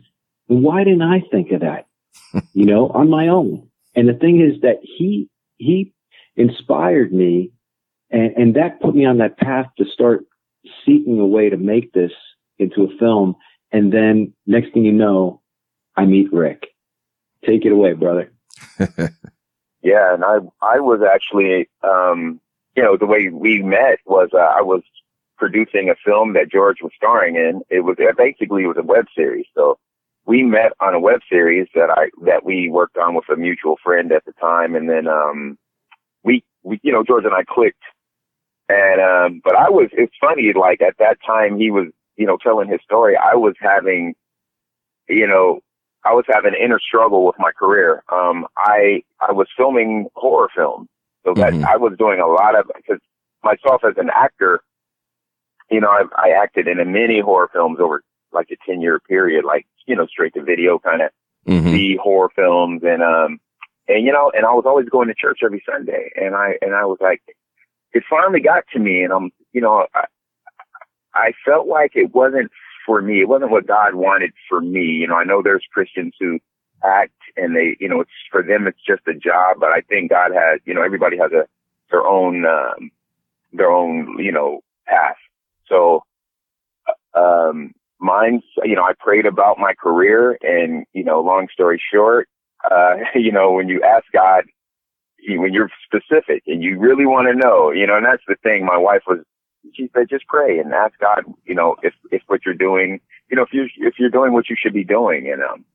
Why 0.47 0.83
didn't 0.83 1.01
I 1.01 1.21
think 1.31 1.51
of 1.51 1.62
that? 1.62 1.88
you 2.53 2.65
know, 2.65 2.89
on 2.89 3.10
my 3.10 3.27
own. 3.27 3.69
And 3.95 4.07
the 4.07 4.13
thing 4.13 4.39
is 4.41 4.62
that 4.62 4.77
he, 4.81 5.29
he 5.57 5.93
inspired 6.36 7.12
me 7.12 7.51
and, 8.10 8.31
and 8.38 8.55
that 8.55 8.79
put 8.81 8.95
me 8.95 9.05
on 9.05 9.17
that 9.17 9.38
path 9.38 9.67
to 9.77 9.86
start 9.86 10.25
seeking 10.86 11.19
a 11.19 11.25
way 11.25 11.49
to 11.49 11.57
make 11.57 11.93
this 11.93 12.12
into 12.60 12.83
a 12.83 12.97
film. 12.97 13.36
And 13.71 13.91
then 13.91 14.33
next 14.45 14.73
thing 14.73 14.86
you 14.86 14.93
know, 14.93 15.41
I 15.95 16.05
meet 16.05 16.31
Rick. 16.31 16.67
Take 17.45 17.65
it 17.65 17.71
away, 17.71 17.93
brother. 17.93 18.31
Yeah, 19.88 20.13
and 20.13 20.23
I 20.23 20.38
I 20.62 20.79
was 20.79 20.99
actually 21.01 21.69
um 21.81 22.41
you 22.75 22.83
know 22.83 22.97
the 22.97 23.05
way 23.05 23.29
we 23.31 23.62
met 23.62 23.99
was 24.05 24.29
uh, 24.33 24.38
I 24.38 24.62
was 24.62 24.81
producing 25.38 25.89
a 25.89 25.95
film 26.06 26.34
that 26.34 26.52
George 26.52 26.78
was 26.82 26.91
starring 26.95 27.36
in. 27.36 27.62
It 27.69 27.82
was 27.82 27.97
uh, 28.00 28.13
basically 28.17 28.63
it 28.63 28.67
was 28.67 28.78
a 28.78 28.84
web 28.84 29.06
series. 29.15 29.45
So 29.56 29.78
we 30.26 30.43
met 30.43 30.73
on 30.80 30.93
a 30.93 31.00
web 31.00 31.21
series 31.30 31.67
that 31.76 31.89
I 31.89 32.10
that 32.26 32.43
we 32.43 32.69
worked 32.69 32.97
on 32.97 33.15
with 33.15 33.26
a 33.30 33.36
mutual 33.36 33.78
friend 33.84 34.12
at 34.12 34.26
the 34.26 34.34
time, 34.34 34.76
and 34.76 34.89
then 34.89 35.08
um 35.08 35.58
we 36.23 36.43
we 36.63 36.80
you 36.84 36.91
know 36.91 37.04
George 37.04 37.26
and 37.26 37.34
I 37.34 37.43
clicked, 37.47 37.84
and 38.69 39.02
um 39.02 39.41
but 39.43 39.56
I 39.56 39.69
was 39.69 39.89
it's 39.93 40.15
funny 40.19 40.52
like 40.54 40.82
at 40.82 40.97
that 41.00 41.17
time 41.26 41.58
he 41.58 41.71
was 41.71 41.88
you 42.17 42.26
know 42.26 42.38
telling 42.38 42.69
his 42.69 42.82
story 42.84 43.15
I 43.15 43.36
was 43.36 43.54
having 43.62 44.15
you 45.08 45.28
know 45.28 45.62
I 46.04 46.13
was 46.13 46.26
having 46.28 46.54
an 46.54 46.63
inner 46.63 46.80
struggle 46.80 47.26
with 47.26 47.36
my 47.38 47.52
career. 47.52 48.04
Um, 48.12 48.47
I 48.58 49.04
I 49.19 49.32
was 49.32 49.47
filming 49.58 50.08
horror 50.15 50.50
films, 50.56 50.88
so 51.26 51.34
that 51.36 51.54
Mhm. 51.54 51.63
I 51.65 51.78
was 51.78 51.97
doing 51.97 52.19
a 52.19 52.28
lot 52.28 52.56
of 52.58 52.71
because 52.76 53.02
myself 53.43 53.84
as 53.84 53.97
an 53.97 54.10
actor, 54.13 54.62
you 55.69 55.80
know, 55.82 55.89
I, 55.89 56.03
I 56.15 56.30
acted 56.32 56.67
in 56.67 56.80
a 56.80 56.86
many 56.86 57.19
horror 57.19 57.49
films 57.51 57.80
over 57.80 58.03
like 58.32 58.49
a 58.51 58.58
ten 58.65 58.82
year 58.82 58.99
period, 58.99 59.45
like 59.45 59.65
you 59.86 59.95
know, 59.95 60.06
straight 60.08 60.34
to 60.34 60.43
video 60.43 60.80
kind 60.80 61.01
of 61.01 61.12
Mhm. 61.47 61.71
the 61.71 61.95
horror 62.03 62.30
films, 62.36 62.82
and 62.84 63.01
um, 63.01 63.39
and 63.88 64.06
you 64.06 64.12
know, 64.12 64.32
and 64.36 64.45
I 64.45 64.51
was 64.51 64.65
always 64.65 64.89
going 64.89 65.08
to 65.08 65.13
church 65.13 65.39
every 65.43 65.63
Sunday, 65.65 66.12
and 66.15 66.36
I 66.36 66.58
and 66.62 66.75
I 66.75 66.86
was 66.86 66.97
like, 66.99 67.21
it 67.93 68.03
finally 68.10 68.41
got 68.41 68.65
to 68.73 68.80
me, 68.80 69.01
and 69.03 69.13
I'm, 69.13 69.32
you 69.53 69.62
know, 69.62 69.86
I, 69.95 70.06
I 71.13 71.32
felt 71.45 71.67
like 71.67 71.91
it 71.95 72.13
wasn't 72.13 72.51
for 72.86 73.01
me. 73.01 73.21
It 73.21 73.30
wasn't 73.30 73.51
what 73.51 73.65
God 73.65 73.95
wanted 73.95 74.32
for 74.49 74.62
me. 74.62 74.82
You 74.82 75.08
know, 75.08 75.15
I 75.15 75.23
know 75.23 75.41
there's 75.41 75.65
Christians 75.71 76.13
who 76.19 76.39
act 76.84 77.12
and 77.36 77.56
they, 77.56 77.75
you 77.80 77.89
know, 77.89 78.01
it's 78.01 78.12
for 78.32 78.43
them, 78.43 78.67
it's 78.67 78.82
just 78.86 79.01
a 79.08 79.13
job, 79.13 79.58
but 79.60 79.69
I 79.71 79.82
think 79.82 80.12
God 80.12 80.32
has, 80.34 80.60
you 80.65 80.73
know, 80.73 80.84
everybody 80.84 81.17
has 81.17 81.32
a, 81.32 81.47
their 81.91 82.06
own, 82.06 82.45
um, 82.45 82.91
their 83.51 83.71
own, 83.71 84.17
you 84.19 84.32
know, 84.32 84.62
path. 84.86 85.17
So, 85.69 86.03
um, 87.13 87.73
mine's, 87.99 88.43
you 88.63 88.75
know, 88.75 88.84
I 88.84 88.93
prayed 88.99 89.25
about 89.25 89.58
my 89.58 89.73
career 89.73 90.38
and, 90.41 90.86
you 90.93 91.03
know, 91.03 91.19
long 91.21 91.47
story 91.51 91.82
short, 91.93 92.27
uh, 92.69 92.95
you 93.15 93.32
know, 93.32 93.51
when 93.51 93.67
you 93.67 93.82
ask 93.84 94.06
God, 94.13 94.43
he- 95.17 95.38
when 95.38 95.53
you're 95.53 95.69
specific 95.86 96.43
and 96.47 96.63
you 96.63 96.80
really 96.80 97.06
want 97.06 97.27
to 97.27 97.34
know, 97.36 97.71
you 97.71 97.88
know, 97.88 97.97
and 97.97 98.06
that's 98.06 98.23
the 98.27 98.36
thing. 98.43 98.65
My 98.65 98.77
wife 98.77 99.01
was, 99.08 99.19
she 99.73 99.89
said, 99.93 100.10
just 100.10 100.27
pray 100.27 100.60
and 100.60 100.73
ask 100.73 100.97
God, 100.99 101.23
you 101.45 101.56
know, 101.56 101.75
if, 101.84 101.93
if 102.12 102.21
what 102.27 102.45
you're 102.45 102.53
doing, 102.53 103.01
you 103.30 103.36
know, 103.36 103.43
if 103.43 103.49
you're, 103.51 103.67
if 103.77 103.95
you're 103.99 104.10
doing 104.10 104.32
what 104.34 104.49
you 104.49 104.56
should 104.58 104.73
be 104.73 104.84
doing. 104.84 105.30
And, 105.32 105.41
um, 105.41 105.65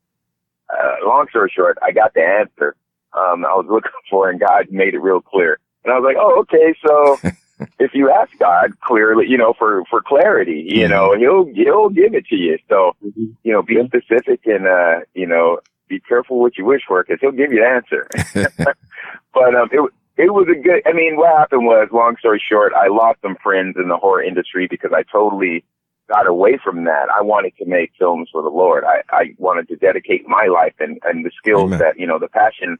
uh, 0.72 1.06
long 1.06 1.26
story 1.28 1.52
short, 1.54 1.76
I 1.82 1.92
got 1.92 2.14
the 2.14 2.22
answer, 2.22 2.76
um, 3.12 3.44
I 3.44 3.52
was 3.54 3.66
looking 3.70 3.90
for 4.08 4.30
and 4.30 4.40
God 4.40 4.68
made 4.70 4.94
it 4.94 5.00
real 5.00 5.20
clear. 5.20 5.58
And 5.84 5.92
I 5.92 5.98
was 5.98 6.04
like, 6.06 6.16
oh, 6.18 6.40
okay. 6.42 6.74
So 6.86 7.20
if 7.78 7.92
you 7.94 8.10
ask 8.10 8.30
God 8.38 8.78
clearly, 8.80 9.26
you 9.28 9.38
know, 9.38 9.54
for, 9.58 9.84
for 9.90 10.02
clarity, 10.02 10.64
you 10.66 10.88
know, 10.88 11.16
he'll, 11.16 11.46
he'll 11.54 11.88
give 11.88 12.14
it 12.14 12.26
to 12.26 12.36
you. 12.36 12.58
So, 12.68 12.94
Mhm. 13.04 13.34
you 13.42 13.52
know, 13.52 13.62
be 13.62 13.76
specific 13.86 14.40
and, 14.46 14.66
uh, 14.66 15.00
you 15.14 15.26
know, 15.26 15.60
be 15.88 16.00
careful 16.00 16.40
what 16.40 16.56
you 16.56 16.64
wish 16.64 16.82
for 16.86 17.02
because 17.02 17.20
he'll 17.20 17.32
give 17.32 17.52
you 17.52 17.60
the 17.60 17.68
answer. 17.68 18.08
but, 19.34 19.54
um, 19.54 19.68
it, 19.72 19.90
it 20.16 20.32
was 20.32 20.46
a 20.48 20.60
good, 20.60 20.82
I 20.86 20.92
mean, 20.92 21.16
what 21.16 21.36
happened 21.36 21.66
was, 21.66 21.88
long 21.92 22.16
story 22.18 22.42
short, 22.46 22.72
I 22.74 22.88
lost 22.88 23.20
some 23.22 23.36
friends 23.42 23.76
in 23.76 23.88
the 23.88 23.96
horror 23.96 24.22
industry 24.22 24.66
because 24.68 24.92
I 24.94 25.02
totally 25.04 25.64
got 26.08 26.26
away 26.26 26.58
from 26.62 26.84
that. 26.84 27.08
I 27.16 27.22
wanted 27.22 27.56
to 27.58 27.64
make 27.64 27.92
films 27.98 28.28
for 28.30 28.42
the 28.42 28.48
Lord. 28.48 28.84
I, 28.84 29.02
I 29.10 29.34
wanted 29.38 29.68
to 29.68 29.76
dedicate 29.76 30.26
my 30.26 30.46
life 30.46 30.74
and, 30.80 30.98
and 31.04 31.24
the 31.24 31.30
skills 31.36 31.68
Amen. 31.68 31.78
that, 31.78 31.98
you 31.98 32.06
know, 32.06 32.18
the 32.18 32.28
passion 32.28 32.76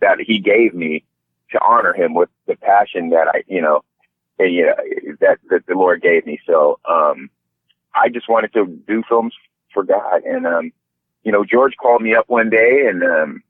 that 0.00 0.18
he 0.20 0.38
gave 0.38 0.74
me 0.74 1.04
to 1.50 1.60
honor 1.64 1.92
him 1.92 2.14
with 2.14 2.28
the 2.46 2.56
passion 2.56 3.10
that 3.10 3.28
I, 3.28 3.42
you 3.48 3.60
know, 3.60 3.82
and, 4.38 4.52
you 4.52 4.66
know, 4.66 4.74
that, 5.20 5.38
that 5.50 5.66
the 5.66 5.74
Lord 5.74 6.02
gave 6.02 6.26
me. 6.26 6.40
So, 6.46 6.78
um, 6.88 7.30
I 7.94 8.08
just 8.08 8.28
wanted 8.28 8.52
to 8.54 8.66
do 8.66 9.02
films 9.08 9.34
for 9.72 9.82
God. 9.82 10.22
And, 10.24 10.46
um, 10.46 10.72
you 11.24 11.32
know, 11.32 11.44
George 11.44 11.74
called 11.80 12.02
me 12.02 12.14
up 12.14 12.28
one 12.28 12.50
day 12.50 12.86
and, 12.88 13.02
um, 13.02 13.42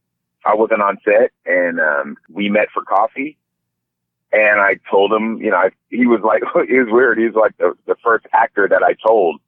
I 0.47 0.55
wasn't 0.55 0.81
on 0.81 0.99
set, 1.05 1.33
and 1.45 1.81
um, 1.81 2.17
we 2.31 2.49
met 2.49 2.69
for 2.73 2.85
coffee. 2.85 3.37
And 4.33 4.61
I 4.61 4.79
told 4.91 5.13
him, 5.13 5.39
you 5.39 5.51
know, 5.51 5.57
I, 5.57 5.71
he 5.91 6.07
was 6.07 6.21
like, 6.23 6.43
it 6.69 6.85
was 6.85 6.89
weird. 6.91 7.19
He 7.19 7.25
was 7.25 7.35
like 7.35 7.57
the, 7.59 7.75
the 7.87 7.97
first 8.03 8.27
actor 8.33 8.69
that 8.69 8.83
I 8.83 8.95
told 9.07 9.41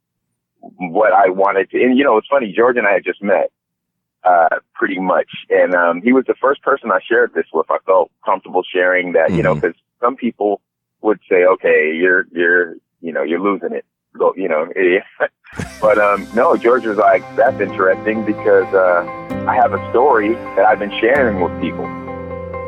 what 0.61 1.13
I 1.13 1.31
wanted 1.31 1.71
to. 1.71 1.83
And 1.83 1.97
you 1.97 2.05
know, 2.05 2.17
it's 2.17 2.27
funny. 2.29 2.53
George 2.55 2.77
and 2.77 2.87
I 2.87 2.95
had 2.95 3.05
just 3.05 3.23
met, 3.23 3.53
uh, 4.25 4.59
pretty 4.75 4.99
much, 4.99 5.31
and 5.49 5.75
um, 5.75 6.03
he 6.03 6.13
was 6.13 6.25
the 6.27 6.35
first 6.41 6.63
person 6.63 6.91
I 6.91 6.99
shared 7.09 7.33
this 7.35 7.47
with. 7.53 7.71
I 7.71 7.79
felt 7.87 8.11
comfortable 8.25 8.63
sharing 8.65 9.13
that, 9.13 9.29
mm-hmm. 9.29 9.37
you 9.37 9.43
know, 9.45 9.55
mm-hmm. 9.55 9.71
some 10.01 10.17
people 10.17 10.61
would 11.03 11.21
say, 11.29 11.45
okay, 11.45 11.95
you're 11.95 12.27
you're 12.33 12.75
you 13.01 13.13
know 13.13 13.23
you're 13.23 13.41
losing 13.41 13.73
it, 13.73 13.85
go, 14.17 14.35
you 14.37 14.49
know. 14.49 14.69
but 15.81 15.99
um, 15.99 16.27
no, 16.35 16.57
George 16.57 16.87
was 16.87 16.99
like, 16.99 17.23
that's 17.37 17.61
interesting 17.61 18.25
because 18.25 18.73
uh, 18.75 19.45
I 19.49 19.55
have 19.55 19.73
a 19.73 19.91
story 19.91 20.35
that 20.35 20.65
I've 20.65 20.79
been 20.79 20.97
sharing 21.01 21.41
with 21.41 21.59
people. 21.61 21.87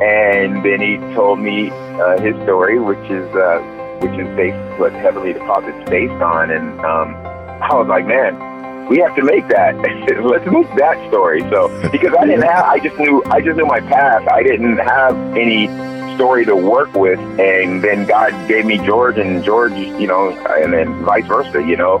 And 0.01 0.65
then 0.65 0.81
he 0.81 0.97
told 1.13 1.39
me 1.39 1.69
uh, 1.69 2.19
his 2.19 2.35
story, 2.43 2.79
which 2.79 3.11
is 3.11 3.27
uh, 3.35 3.59
which 4.01 4.19
is 4.19 4.27
based 4.35 4.79
what 4.79 4.93
Heavenly 4.93 5.33
Deposit's 5.33 5.89
based 5.89 6.13
on, 6.13 6.49
and 6.49 6.79
um, 6.79 7.15
I 7.61 7.75
was 7.75 7.87
like, 7.87 8.07
man, 8.07 8.87
we 8.87 8.97
have 8.97 9.15
to 9.15 9.23
make 9.23 9.47
that. 9.49 9.75
Let's 10.23 10.45
make 10.51 10.67
that 10.75 10.97
story. 11.09 11.41
So 11.51 11.69
because 11.91 12.15
I 12.19 12.25
didn't 12.25 12.43
have, 12.43 12.65
I 12.65 12.79
just 12.79 12.97
knew, 12.97 13.23
I 13.27 13.41
just 13.41 13.57
knew 13.57 13.65
my 13.65 13.79
past. 13.79 14.27
I 14.27 14.41
didn't 14.41 14.77
have 14.77 15.15
any 15.37 15.67
story 16.15 16.45
to 16.45 16.55
work 16.55 16.93
with, 16.93 17.19
and 17.39 17.83
then 17.83 18.05
God 18.05 18.31
gave 18.47 18.65
me 18.65 18.77
George, 18.79 19.17
and 19.17 19.43
George, 19.43 19.73
you 19.73 20.07
know, 20.07 20.29
and 20.29 20.73
then 20.73 21.03
vice 21.03 21.25
versa. 21.25 21.61
You 21.61 21.77
know, 21.77 21.97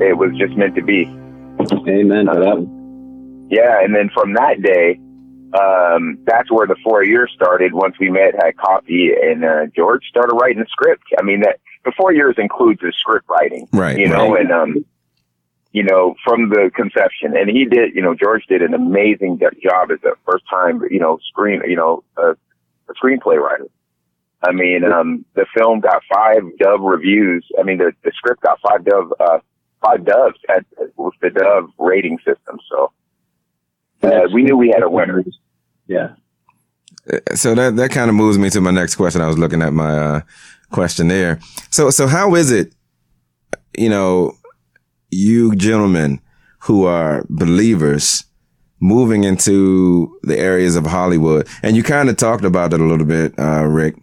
it 0.00 0.16
was 0.16 0.30
just 0.38 0.56
meant 0.56 0.74
to 0.76 0.82
be. 0.82 1.02
Amen 1.88 2.26
to 2.26 2.34
that. 2.34 3.46
Yeah, 3.50 3.82
and 3.82 3.94
then 3.94 4.10
from 4.12 4.34
that 4.34 4.62
day, 4.62 4.98
um, 5.58 6.18
that's 6.24 6.50
where 6.50 6.66
the 6.66 6.76
four 6.82 7.04
years 7.04 7.30
started. 7.34 7.72
Once 7.72 7.94
we 8.00 8.10
met, 8.10 8.34
had 8.34 8.56
coffee, 8.56 9.12
and 9.20 9.44
uh, 9.44 9.66
George 9.74 10.04
started 10.08 10.34
writing 10.34 10.58
the 10.58 10.66
script. 10.68 11.04
I 11.18 11.22
mean, 11.22 11.40
that 11.40 11.60
the 11.84 11.92
four 11.96 12.12
years 12.12 12.34
includes 12.38 12.80
the 12.80 12.92
script 12.98 13.28
writing, 13.28 13.68
right? 13.72 13.98
You 13.98 14.08
know, 14.08 14.32
right. 14.32 14.40
and 14.40 14.52
um, 14.52 14.84
you 15.72 15.82
know, 15.82 16.14
from 16.24 16.48
the 16.48 16.70
conception, 16.74 17.36
and 17.36 17.48
he 17.50 17.64
did. 17.64 17.94
You 17.94 18.02
know, 18.02 18.14
George 18.14 18.44
did 18.48 18.62
an 18.62 18.74
amazing 18.74 19.38
job 19.62 19.90
as 19.90 19.98
a 20.04 20.16
first 20.24 20.44
time, 20.48 20.82
you 20.90 20.98
know, 20.98 21.18
screen, 21.28 21.62
you 21.68 21.76
know, 21.76 22.02
a, 22.16 22.36
a 22.88 22.92
screenplay 22.94 23.38
writer. 23.38 23.66
I 24.42 24.52
mean, 24.52 24.84
um, 24.84 25.24
the 25.34 25.46
film 25.56 25.80
got 25.80 26.02
five 26.12 26.42
Dove 26.58 26.80
reviews. 26.80 27.46
I 27.58 27.62
mean, 27.62 27.78
the, 27.78 27.92
the 28.04 28.12
script 28.14 28.42
got 28.42 28.60
five 28.60 28.84
Dove, 28.84 29.12
uh, 29.18 29.38
five 29.82 30.04
Doves 30.04 30.38
at, 30.48 30.64
with 30.96 31.14
the 31.22 31.30
Dove 31.30 31.70
rating 31.78 32.18
system. 32.18 32.58
So 32.70 32.92
uh, 34.02 34.28
we 34.32 34.42
knew 34.42 34.56
we 34.56 34.68
had 34.68 34.82
a 34.82 34.90
winner. 34.90 35.24
Yeah. 35.86 36.14
So 37.34 37.54
that 37.54 37.76
that 37.76 37.90
kind 37.90 38.08
of 38.08 38.16
moves 38.16 38.38
me 38.38 38.50
to 38.50 38.60
my 38.60 38.70
next 38.70 38.96
question. 38.96 39.20
I 39.20 39.26
was 39.26 39.38
looking 39.38 39.62
at 39.62 39.72
my 39.72 39.98
uh, 39.98 40.20
questionnaire. 40.70 41.38
So 41.70 41.90
so 41.90 42.06
how 42.06 42.34
is 42.34 42.50
it, 42.50 42.74
you 43.76 43.90
know, 43.90 44.36
you 45.10 45.54
gentlemen 45.54 46.20
who 46.60 46.86
are 46.86 47.24
believers 47.28 48.24
moving 48.84 49.24
into 49.24 50.14
the 50.24 50.38
areas 50.38 50.76
of 50.76 50.84
Hollywood, 50.84 51.48
and 51.62 51.74
you 51.74 51.82
kind 51.82 52.10
of 52.10 52.18
talked 52.18 52.44
about 52.44 52.74
it 52.74 52.80
a 52.80 52.84
little 52.84 53.06
bit, 53.06 53.32
uh, 53.38 53.64
Rick, 53.64 53.96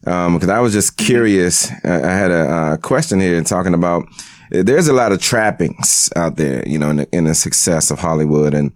because 0.00 0.48
um, 0.48 0.50
I 0.50 0.58
was 0.58 0.72
just 0.72 0.96
curious. 0.96 1.70
I, 1.84 2.02
I 2.02 2.12
had 2.12 2.32
a, 2.32 2.72
a 2.72 2.78
question 2.78 3.20
here 3.20 3.40
talking 3.44 3.74
about 3.74 4.06
there's 4.50 4.88
a 4.88 4.92
lot 4.92 5.12
of 5.12 5.20
trappings 5.20 6.10
out 6.16 6.36
there, 6.36 6.66
you 6.68 6.78
know, 6.78 6.90
in 6.90 6.96
the, 6.96 7.08
in 7.12 7.24
the 7.24 7.34
success 7.34 7.92
of 7.92 8.00
Hollywood, 8.00 8.54
and 8.54 8.72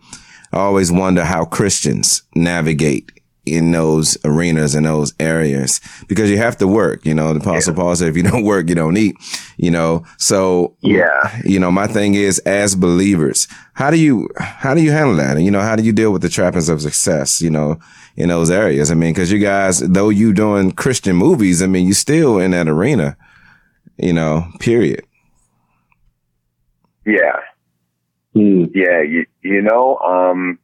I 0.53 0.59
always 0.59 0.92
wonder 0.92 1.25
how 1.25 1.44
Christians 1.44 2.23
navigate 2.37 3.17
in 3.54 3.72
those 3.72 4.16
arenas 4.24 4.74
and 4.74 4.87
those 4.87 5.14
areas 5.20 5.80
because 6.06 6.30
you 6.30 6.38
have 6.38 6.56
to 6.58 6.66
work. 6.66 7.04
You 7.04 7.14
know, 7.14 7.32
the 7.32 7.40
Apostle 7.40 7.74
yeah. 7.74 7.80
Paul 7.80 7.96
said, 7.96 8.08
if 8.08 8.16
you 8.16 8.22
don't 8.22 8.44
work, 8.44 8.68
you 8.68 8.74
don't 8.74 8.96
eat, 8.96 9.16
you 9.56 9.70
know. 9.70 10.04
So, 10.18 10.76
yeah, 10.80 11.40
you 11.44 11.58
know, 11.58 11.70
my 11.70 11.87
thing 11.87 12.14
is 12.14 12.38
as 12.40 12.74
believers, 12.74 13.48
how 13.74 13.90
do 13.90 13.98
you, 13.98 14.28
how 14.38 14.74
do 14.74 14.82
you 14.82 14.90
handle 14.90 15.16
that? 15.16 15.37
And, 15.37 15.44
you 15.44 15.50
know, 15.50 15.61
how 15.61 15.76
do 15.76 15.82
you 15.82 15.92
deal 15.92 16.12
with 16.12 16.22
the 16.22 16.28
trappings 16.28 16.68
of 16.68 16.82
success, 16.82 17.40
you 17.40 17.50
know, 17.50 17.78
in 18.16 18.28
those 18.28 18.50
areas? 18.50 18.90
I 18.90 18.94
mean, 18.94 19.14
cause 19.14 19.30
you 19.30 19.38
guys, 19.38 19.80
though 19.80 20.08
you 20.08 20.32
doing 20.32 20.72
Christian 20.72 21.16
movies, 21.16 21.62
I 21.62 21.66
mean, 21.66 21.87
you 21.87 21.94
still 21.94 22.38
in 22.38 22.50
that 22.52 22.68
arena, 22.68 23.16
you 23.96 24.12
know, 24.12 24.46
period. 24.61 25.04
Yeah. 27.06 27.37
Mm. 28.34 28.70
Yeah. 28.74 29.02
You, 29.02 29.24
you 29.42 29.62
know, 29.62 29.96
um, 29.98 30.58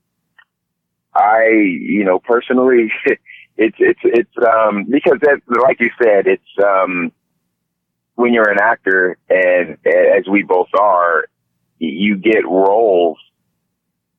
I, 1.15 1.49
you 1.49 2.05
know, 2.05 2.19
personally, 2.19 2.91
it's 3.57 3.77
it's 3.79 4.01
it's 4.03 4.37
um 4.47 4.85
because 4.91 5.19
that, 5.23 5.41
like 5.47 5.81
you 5.81 5.91
said, 6.03 6.27
it's 6.27 6.43
um 6.65 7.13
when 8.17 8.33
you're 8.33 8.51
an 8.51 8.61
actor 8.61 9.19
and 9.29 9.77
as 9.87 10.29
we 10.31 10.43
both 10.43 10.69
are, 10.79 11.27
you 11.79 12.17
get 12.17 12.47
roles 12.47 13.19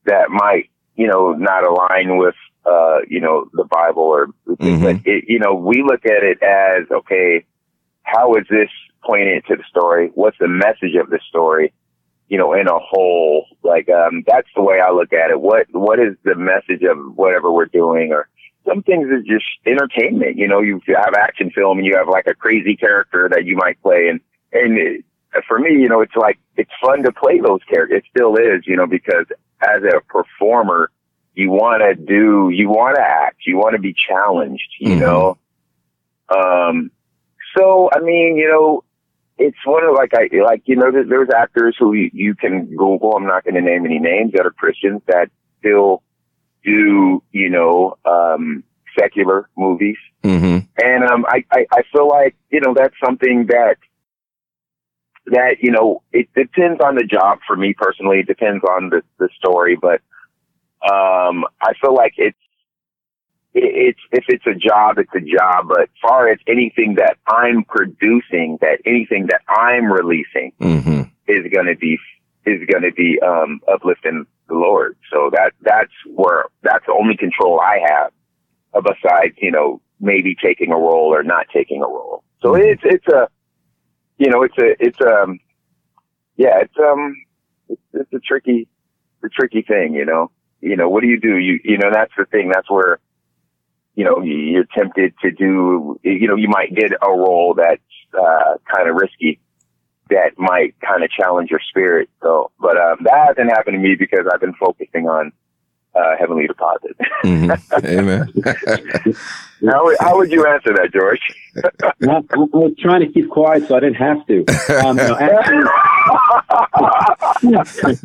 that 0.04 0.30
might, 0.30 0.70
you 0.94 1.06
know, 1.06 1.32
not 1.32 1.66
align 1.66 2.18
with 2.18 2.34
uh, 2.66 2.98
you 3.08 3.20
know, 3.20 3.48
the 3.52 3.64
Bible 3.64 4.02
or 4.02 4.26
mm-hmm. 4.48 4.82
but 4.82 4.96
it, 5.04 5.24
you 5.28 5.38
know, 5.38 5.54
we 5.54 5.82
look 5.82 6.04
at 6.04 6.24
it 6.24 6.42
as 6.42 6.90
okay, 6.90 7.44
how 8.02 8.34
is 8.34 8.44
this 8.50 8.68
pointing 9.04 9.40
to 9.48 9.56
the 9.56 9.64
story? 9.70 10.10
What's 10.14 10.38
the 10.38 10.48
message 10.48 10.94
of 11.00 11.08
the 11.10 11.20
story? 11.28 11.72
You 12.28 12.38
know, 12.38 12.52
in 12.54 12.68
a 12.68 12.78
whole. 12.78 13.46
Like, 13.62 13.88
um, 13.88 14.24
that's 14.26 14.48
the 14.54 14.62
way 14.62 14.80
I 14.80 14.90
look 14.90 15.12
at 15.12 15.30
it. 15.30 15.40
What, 15.40 15.66
what 15.70 15.98
is 15.98 16.16
the 16.24 16.34
message 16.34 16.82
of 16.82 17.16
whatever 17.16 17.52
we're 17.52 17.66
doing? 17.66 18.12
Or 18.12 18.28
some 18.66 18.82
things 18.82 19.08
is 19.08 19.24
just 19.26 19.46
entertainment. 19.66 20.36
You 20.36 20.48
know, 20.48 20.60
you 20.60 20.80
have 20.88 21.14
action 21.18 21.50
film 21.54 21.78
and 21.78 21.86
you 21.86 21.96
have 21.96 22.08
like 22.08 22.26
a 22.26 22.34
crazy 22.34 22.76
character 22.76 23.28
that 23.30 23.44
you 23.44 23.56
might 23.56 23.80
play. 23.82 24.08
And, 24.08 24.20
and 24.52 24.78
it, 24.78 25.04
for 25.46 25.58
me, 25.58 25.72
you 25.72 25.88
know, 25.88 26.00
it's 26.00 26.16
like, 26.16 26.38
it's 26.56 26.70
fun 26.80 27.02
to 27.04 27.12
play 27.12 27.40
those 27.40 27.60
characters. 27.70 27.98
It 27.98 28.04
still 28.10 28.36
is, 28.36 28.66
you 28.66 28.76
know, 28.76 28.86
because 28.86 29.26
as 29.62 29.82
a 29.82 30.00
performer, 30.00 30.90
you 31.34 31.50
want 31.50 31.82
to 31.82 31.94
do, 31.94 32.50
you 32.50 32.68
want 32.68 32.96
to 32.96 33.02
act, 33.02 33.42
you 33.46 33.56
want 33.56 33.74
to 33.74 33.80
be 33.80 33.94
challenged, 34.08 34.68
you 34.80 34.92
mm-hmm. 34.92 35.00
know? 35.00 35.38
Um, 36.28 36.90
so, 37.56 37.90
I 37.92 38.00
mean, 38.00 38.36
you 38.36 38.48
know, 38.48 38.84
it's 39.38 39.58
one 39.64 39.84
of 39.84 39.94
like 39.94 40.12
I 40.14 40.28
like 40.44 40.62
you 40.64 40.76
know 40.76 40.90
there's 40.90 41.28
actors 41.34 41.76
who 41.78 41.92
you, 41.92 42.10
you 42.12 42.34
can 42.34 42.66
Google. 42.74 43.14
I'm 43.16 43.26
not 43.26 43.44
going 43.44 43.54
to 43.54 43.60
name 43.60 43.84
any 43.84 43.98
names 43.98 44.32
that 44.32 44.46
are 44.46 44.50
Christians 44.50 45.02
that 45.06 45.30
still 45.58 46.02
do 46.64 47.22
you 47.32 47.50
know 47.50 47.98
um, 48.04 48.64
secular 48.98 49.48
movies, 49.56 49.98
mm-hmm. 50.22 50.66
and 50.82 51.04
um, 51.04 51.26
I, 51.28 51.44
I 51.52 51.66
I 51.70 51.82
feel 51.92 52.08
like 52.08 52.34
you 52.50 52.60
know 52.60 52.74
that's 52.74 52.94
something 53.04 53.46
that 53.48 53.76
that 55.26 55.56
you 55.60 55.70
know 55.70 56.02
it 56.12 56.28
depends 56.34 56.80
on 56.82 56.94
the 56.94 57.04
job 57.04 57.40
for 57.46 57.56
me 57.56 57.74
personally. 57.76 58.20
It 58.20 58.26
depends 58.26 58.64
on 58.64 58.90
the 58.90 59.02
the 59.18 59.28
story, 59.36 59.76
but 59.76 60.00
um, 60.82 61.44
I 61.60 61.72
feel 61.80 61.94
like 61.94 62.14
it's 62.16 62.38
it's 63.56 64.00
if 64.12 64.24
it's 64.28 64.46
a 64.46 64.54
job, 64.54 64.98
it's 64.98 65.14
a 65.14 65.20
job. 65.20 65.68
But 65.68 65.88
far 66.02 66.28
as 66.28 66.38
anything 66.46 66.96
that 66.96 67.16
I'm 67.26 67.64
producing, 67.64 68.58
that 68.60 68.80
anything 68.84 69.26
that 69.30 69.40
I'm 69.48 69.90
releasing 69.90 70.52
mm-hmm. 70.60 71.02
is 71.26 71.52
going 71.52 71.66
to 71.66 71.76
be 71.76 71.98
is 72.44 72.60
going 72.70 72.82
to 72.82 72.92
be 72.92 73.18
um, 73.26 73.60
uplifting 73.66 74.26
the 74.48 74.54
Lord. 74.54 74.96
So 75.10 75.30
that 75.32 75.52
that's 75.62 75.92
where 76.14 76.44
that's 76.62 76.84
the 76.86 76.92
only 76.92 77.16
control 77.16 77.60
I 77.60 77.78
have, 77.88 78.12
besides 78.84 79.34
you 79.38 79.50
know 79.50 79.80
maybe 80.00 80.36
taking 80.40 80.70
a 80.70 80.76
role 80.76 81.14
or 81.14 81.22
not 81.22 81.46
taking 81.52 81.82
a 81.82 81.86
role. 81.86 82.22
So 82.42 82.50
mm-hmm. 82.50 82.68
it's 82.68 82.82
it's 82.84 83.08
a 83.08 83.28
you 84.18 84.30
know 84.30 84.42
it's 84.42 84.58
a 84.58 84.76
it's 84.78 85.00
um 85.00 85.40
yeah 86.36 86.60
it's 86.60 86.76
um 86.78 87.16
it's, 87.68 87.82
it's 87.94 88.12
a 88.12 88.20
tricky 88.20 88.68
a 89.24 89.28
tricky 89.28 89.62
thing 89.62 89.94
you 89.94 90.04
know 90.04 90.30
you 90.60 90.76
know 90.76 90.88
what 90.88 91.00
do 91.00 91.08
you 91.08 91.18
do 91.18 91.38
you 91.38 91.58
you 91.64 91.78
know 91.78 91.90
that's 91.92 92.12
the 92.16 92.26
thing 92.26 92.50
that's 92.52 92.70
where 92.70 92.98
you 93.96 94.04
know, 94.04 94.22
you're 94.22 94.66
tempted 94.76 95.14
to 95.22 95.32
do, 95.32 95.98
you 96.04 96.28
know, 96.28 96.36
you 96.36 96.48
might 96.48 96.72
get 96.74 96.92
a 96.92 97.08
role 97.08 97.54
that's 97.56 97.80
uh, 98.14 98.54
kind 98.72 98.88
of 98.88 98.94
risky 98.94 99.40
that 100.10 100.38
might 100.38 100.78
kind 100.80 101.02
of 101.02 101.10
challenge 101.10 101.50
your 101.50 101.60
spirit. 101.68 102.08
So, 102.22 102.52
but 102.60 102.76
um, 102.76 102.98
that 103.04 103.26
hasn't 103.28 103.50
happened 103.50 103.74
to 103.74 103.80
me 103.80 103.96
because 103.98 104.26
I've 104.32 104.40
been 104.40 104.54
focusing 104.54 105.08
on 105.08 105.32
uh, 105.96 106.16
heavenly 106.18 106.46
deposit. 106.46 106.96
mm-hmm. 107.24 107.50
Amen. 107.86 108.30
how, 109.70 109.90
how 109.98 110.18
would 110.18 110.30
you 110.30 110.46
answer 110.46 110.74
that, 110.74 110.92
George? 110.92 111.18
well, 112.00 112.22
I 112.30 112.36
was 112.36 112.74
trying 112.78 113.00
to 113.00 113.08
keep 113.08 113.30
quiet 113.30 113.66
so 113.66 113.76
I 113.76 113.80
didn't 113.80 113.96
have 113.96 114.26
to. 114.26 114.44
Um, 114.84 114.96
no, 114.96 115.16
actually, 117.58 117.96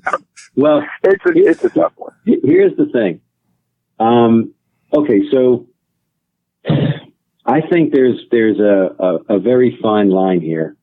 well, 0.55 0.85
it's 1.03 1.25
a, 1.25 1.31
it's 1.35 1.65
a 1.65 1.69
tough 1.69 1.91
one. 1.97 2.13
Here's 2.25 2.77
the 2.77 2.85
thing. 2.93 3.19
Um, 3.99 4.53
okay, 4.93 5.29
so 5.29 5.67
I 6.65 7.61
think 7.61 7.93
there's 7.93 8.19
there's 8.31 8.59
a, 8.59 8.95
a, 8.99 9.35
a, 9.35 9.39
very 9.39 9.77
fine 9.81 10.09
line 10.09 10.41
here, 10.41 10.75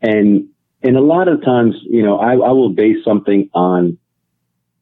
and 0.00 0.48
and 0.82 0.96
a 0.96 1.00
lot 1.00 1.28
of 1.28 1.44
times, 1.44 1.74
you 1.82 2.02
know, 2.02 2.18
I, 2.18 2.32
I 2.32 2.52
will 2.52 2.70
base 2.70 3.04
something 3.04 3.50
on 3.52 3.98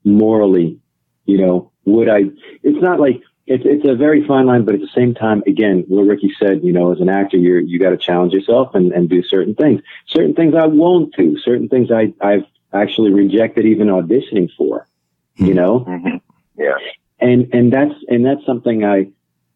morally, 0.04 0.78
you 1.24 1.38
know, 1.38 1.72
would 1.84 2.08
I? 2.08 2.24
It's 2.62 2.80
not 2.80 3.00
like 3.00 3.20
it's 3.46 3.64
it's 3.66 3.88
a 3.88 3.96
very 3.96 4.26
fine 4.26 4.46
line, 4.46 4.64
but 4.64 4.74
at 4.74 4.80
the 4.80 4.90
same 4.94 5.14
time, 5.14 5.42
again, 5.46 5.84
what 5.88 6.02
Ricky 6.02 6.32
said, 6.38 6.62
you 6.62 6.72
know, 6.72 6.92
as 6.92 7.00
an 7.00 7.08
actor, 7.08 7.36
you 7.36 7.58
you 7.58 7.78
got 7.78 7.90
to 7.90 7.96
challenge 7.96 8.32
yourself 8.32 8.74
and, 8.74 8.92
and 8.92 9.08
do 9.08 9.22
certain 9.22 9.54
things. 9.54 9.80
Certain 10.06 10.34
things 10.34 10.54
I 10.54 10.66
won't 10.66 11.14
do. 11.16 11.36
Certain 11.38 11.68
things 11.68 11.90
I 11.90 12.14
I've 12.20 12.44
actually 12.72 13.12
rejected 13.12 13.66
even 13.66 13.88
auditioning 13.88 14.50
for. 14.56 14.86
You 15.34 15.54
know. 15.54 15.80
Mm-hmm. 15.80 16.16
Yeah. 16.58 16.76
And 17.20 17.52
and 17.52 17.72
that's 17.72 17.94
and 18.08 18.24
that's 18.24 18.44
something 18.46 18.84
I 18.84 19.08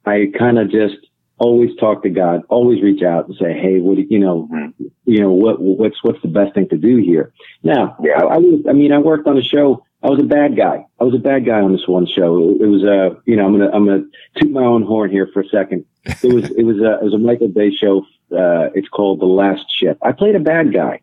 I 0.05 0.33
kind 0.39 0.59
of 0.59 0.71
just 0.71 0.97
always 1.39 1.75
talk 1.77 2.03
to 2.05 2.11
God, 2.11 2.43
always 2.49 2.83
reach 2.83 3.03
out 3.03 3.27
and 3.27 3.37
say, 3.37 3.53
Hey, 3.53 3.81
what 3.81 3.99
you 3.99 4.19
know, 4.19 4.49
mm-hmm. 4.53 4.85
you 5.05 5.21
know, 5.21 5.33
what, 5.33 5.61
what's, 5.61 6.03
what's 6.03 6.23
the 6.23 6.29
best 6.29 6.55
thing 6.55 6.69
to 6.69 6.77
do 6.77 6.97
here? 6.99 7.33
Now, 7.63 7.97
yeah. 8.03 8.23
I, 8.23 8.35
I 8.35 8.37
was, 8.39 8.65
I 8.69 8.73
mean, 8.73 8.93
I 8.93 8.99
worked 8.99 9.27
on 9.27 9.37
a 9.37 9.43
show. 9.43 9.85
I 10.05 10.09
was 10.09 10.21
a 10.21 10.25
bad 10.25 10.57
guy. 10.57 10.85
I 11.01 11.05
was 11.05 11.15
a 11.15 11.19
bad 11.19 11.47
guy 11.47 11.61
on 11.61 11.73
this 11.73 11.87
one 11.87 12.07
show. 12.07 12.57
It 12.61 12.67
was, 12.67 12.85
uh, 12.85 13.21
you 13.25 13.37
know, 13.37 13.47
I'm 13.47 13.57
going 13.57 13.69
to, 13.69 13.75
I'm 13.75 13.85
going 13.85 14.05
to 14.05 14.41
toot 14.41 14.53
my 14.53 14.63
own 14.63 14.83
horn 14.83 15.11
here 15.11 15.29
for 15.33 15.43
a 15.43 15.49
second. 15.49 15.85
It 16.05 16.33
was, 16.33 16.51
it 16.51 16.65
was 16.65 16.79
a, 16.79 16.99
it 16.99 17.05
was 17.05 17.15
a 17.15 17.19
Michael 17.19 17.49
Bay 17.49 17.71
show. 17.71 18.05
Uh, 18.33 18.71
it's 18.75 18.89
called 18.89 19.21
The 19.21 19.27
Last 19.27 19.65
Ship. 19.79 19.97
I 20.03 20.13
played 20.13 20.35
a 20.35 20.41
bad 20.41 20.73
guy. 20.73 21.01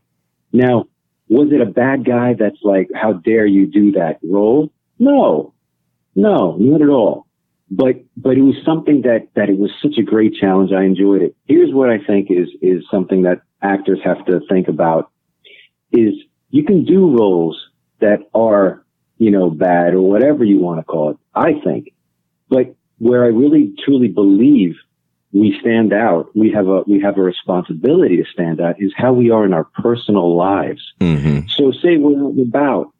Now, 0.52 0.88
was 1.30 1.52
it 1.52 1.62
a 1.62 1.66
bad 1.66 2.04
guy 2.04 2.34
that's 2.34 2.58
like, 2.64 2.90
how 2.94 3.14
dare 3.14 3.46
you 3.46 3.68
do 3.68 3.92
that 3.94 4.20
role? 4.24 4.72
No, 4.98 5.54
no, 6.16 6.58
not 6.58 6.82
at 6.82 6.90
all 6.90 7.29
but 7.72 7.96
but 8.18 8.38
it 8.38 8.42
was 8.42 8.56
something 8.66 9.02
that 9.02 9.28
that 9.36 9.50
it 9.50 9.58
was 9.58 9.72
such 9.82 9.98
a 9.98 10.04
great 10.04 10.34
challenge. 10.34 10.72
I 10.72 10.84
enjoyed 10.84 11.22
it. 11.22 11.36
Here's 11.46 11.74
what 11.74 11.90
I 11.90 12.00
think 12.00 12.32
is 12.32 12.50
is 12.62 12.84
something 12.90 13.24
that 13.24 13.42
actors 13.62 14.00
have 14.04 14.26
to 14.26 14.42
think 14.50 14.68
about 14.68 15.12
is 15.92 16.14
you 16.50 16.64
can 16.64 16.86
do 16.86 17.16
roles 17.18 17.60
that 18.00 18.20
are 18.34 18.84
you 19.18 19.32
know 19.32 19.50
bad 19.50 19.94
or 19.94 20.02
whatever 20.02 20.44
you 20.44 20.60
want 20.60 20.80
to 20.80 20.84
call 20.84 21.12
it. 21.12 21.18
I 21.36 21.60
think, 21.64 21.94
but 22.50 22.76
where 22.98 23.24
I 23.24 23.28
really 23.28 23.74
truly 23.86 24.08
believe 24.08 24.76
we 25.32 25.56
stand 25.62 25.94
out, 25.94 26.36
we 26.36 26.52
have 26.52 26.68
a 26.68 26.82
we 26.88 27.02
have 27.02 27.18
a 27.18 27.22
responsibility 27.22 28.18
to 28.18 28.26
stand 28.32 28.60
out 28.60 28.82
is 28.82 28.92
how 28.96 29.14
we 29.14 29.30
are 29.30 29.46
in 29.46 29.54
our 29.54 29.66
personal 29.66 30.36
lives. 30.36 30.82
Mm-hmm. 31.00 31.48
So 31.50 31.72
say 31.72 31.98
we're 31.98 32.20
out 32.20 32.34
and 32.34 32.48
about 32.48 32.94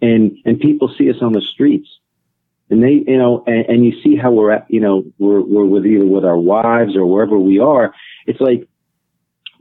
and 0.00 0.38
and 0.44 0.60
people 0.60 0.94
see 0.96 1.10
us 1.10 1.16
on 1.20 1.32
the 1.32 1.40
streets 1.40 1.88
and 2.70 2.82
they, 2.82 3.04
you 3.06 3.18
know, 3.18 3.44
and, 3.46 3.66
and, 3.66 3.84
you 3.84 3.92
see 4.02 4.16
how 4.16 4.30
we're 4.30 4.50
at, 4.50 4.66
you 4.70 4.80
know, 4.80 5.04
we're, 5.18 5.40
we're 5.40 5.66
with 5.66 5.84
either 5.84 6.06
with 6.06 6.24
our 6.24 6.38
wives 6.38 6.96
or 6.96 7.04
wherever 7.04 7.38
we 7.38 7.58
are. 7.58 7.94
It's 8.26 8.40
like 8.40 8.66